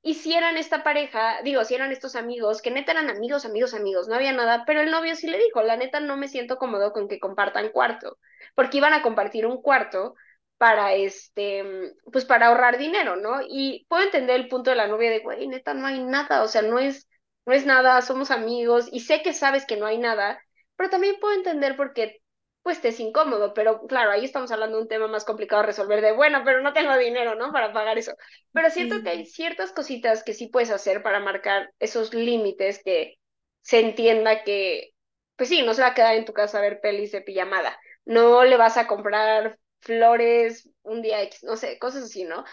[0.02, 3.74] Y si eran esta pareja, digo, si eran estos amigos, que neta eran amigos, amigos,
[3.74, 6.56] amigos, no había nada, pero el novio sí le dijo, la neta no me siento
[6.56, 8.18] cómodo con que compartan cuarto,
[8.54, 10.14] porque iban a compartir un cuarto
[10.58, 11.64] para este,
[12.12, 13.40] pues para ahorrar dinero, ¿no?
[13.48, 16.48] Y puedo entender el punto de la novia de, güey, neta, no hay nada, o
[16.48, 17.08] sea, no es,
[17.46, 20.40] no es nada, somos amigos y sé que sabes que no hay nada,
[20.76, 22.20] pero también puedo entender por qué,
[22.62, 25.68] pues te es incómodo, pero claro, ahí estamos hablando de un tema más complicado de
[25.68, 27.52] resolver de, bueno, pero no tengo dinero, ¿no?
[27.52, 28.12] Para pagar eso.
[28.52, 33.14] Pero siento que hay ciertas cositas que sí puedes hacer para marcar esos límites que
[33.62, 34.90] se entienda que,
[35.36, 37.78] pues sí, no se va a quedar en tu casa a ver pelis de pijamada.
[38.04, 42.44] No le vas a comprar flores, un día X, no sé, cosas así, ¿no?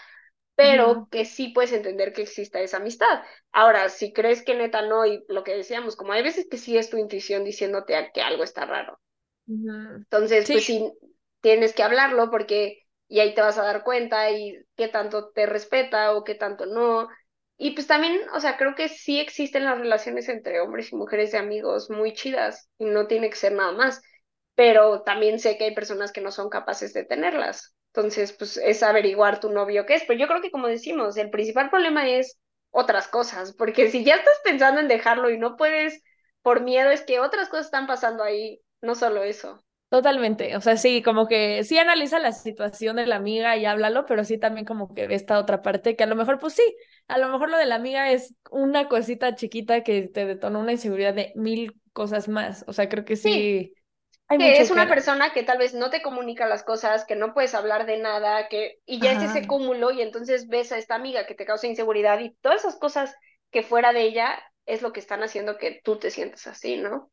[0.56, 3.22] Pero que sí puedes entender que exista esa amistad.
[3.52, 6.76] Ahora, si crees que neta no, y lo que decíamos, como hay veces que sí
[6.78, 9.00] es tu intuición diciéndote que algo está raro.
[10.10, 10.92] Entonces, pues sí,
[11.40, 15.46] tienes que hablarlo porque y ahí te vas a dar cuenta y qué tanto te
[15.46, 17.08] respeta o qué tanto no.
[17.56, 21.32] Y pues también, o sea, creo que sí existen las relaciones entre hombres y mujeres
[21.32, 24.02] de amigos muy chidas y no tiene que ser nada más
[24.56, 27.76] pero también sé que hay personas que no son capaces de tenerlas.
[27.94, 30.04] Entonces, pues es averiguar tu novio qué es.
[30.06, 32.40] Pero yo creo que, como decimos, el principal problema es
[32.70, 36.02] otras cosas, porque si ya estás pensando en dejarlo y no puedes
[36.42, 39.62] por miedo, es que otras cosas están pasando ahí, no solo eso.
[39.88, 44.04] Totalmente, o sea, sí, como que sí analiza la situación de la amiga y háblalo,
[44.04, 46.76] pero sí también como que ve esta otra parte que a lo mejor, pues sí,
[47.06, 50.72] a lo mejor lo de la amiga es una cosita chiquita que te detonó una
[50.72, 53.74] inseguridad de mil cosas más, o sea, creo que sí
[54.28, 57.54] que es una persona que tal vez no te comunica las cosas, que no puedes
[57.54, 61.26] hablar de nada, que y ya es ese cúmulo y entonces ves a esta amiga
[61.26, 63.14] que te causa inseguridad y todas esas cosas
[63.50, 67.10] que fuera de ella es lo que están haciendo que tú te sientas así, ¿no?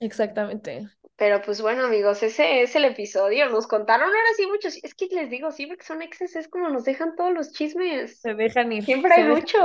[0.00, 0.88] Exactamente.
[1.16, 3.48] Pero pues bueno, amigos, ese es el episodio.
[3.50, 4.82] Nos contaron ahora sí muchos.
[4.82, 8.20] Es que les digo, siempre que son exes es como nos dejan todos los chismes.
[8.20, 8.84] Se dejan ir.
[8.84, 9.58] Siempre hay mucho.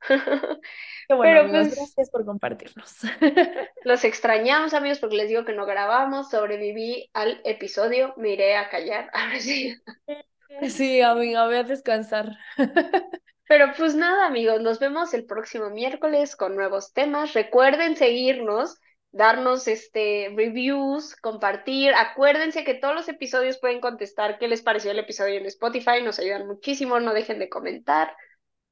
[1.08, 2.96] Qué bueno, amigos, pues, gracias por compartirnos.
[3.84, 6.30] Los extrañamos, amigos, porque les digo que no grabamos.
[6.30, 9.10] Sobreviví al episodio, me iré a callar.
[9.14, 9.76] Ahora sí.
[10.68, 12.36] Sí, amiga, voy a descansar.
[13.48, 17.34] Pero pues nada, amigos, nos vemos el próximo miércoles con nuevos temas.
[17.34, 18.78] Recuerden seguirnos,
[19.10, 21.92] darnos este reviews, compartir.
[21.94, 26.18] Acuérdense que todos los episodios pueden contestar qué les pareció el episodio en Spotify, nos
[26.20, 28.14] ayudan muchísimo, no dejen de comentar.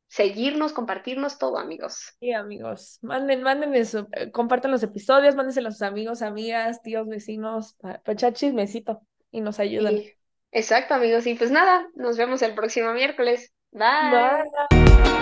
[0.08, 2.14] Seguirnos, compartirnos todo, amigos.
[2.18, 2.98] Sí, amigos.
[3.02, 8.00] Manden, manden eso, eh, compartan los episodios, mándense a sus amigos, amigas, tíos, vecinos, para
[8.06, 10.02] echar chismecito y nos ayudan.
[10.50, 11.26] Exacto, amigos.
[11.26, 13.52] Y pues nada, nos vemos el próximo miércoles.
[13.70, 14.10] Bye.
[14.10, 15.17] Bye.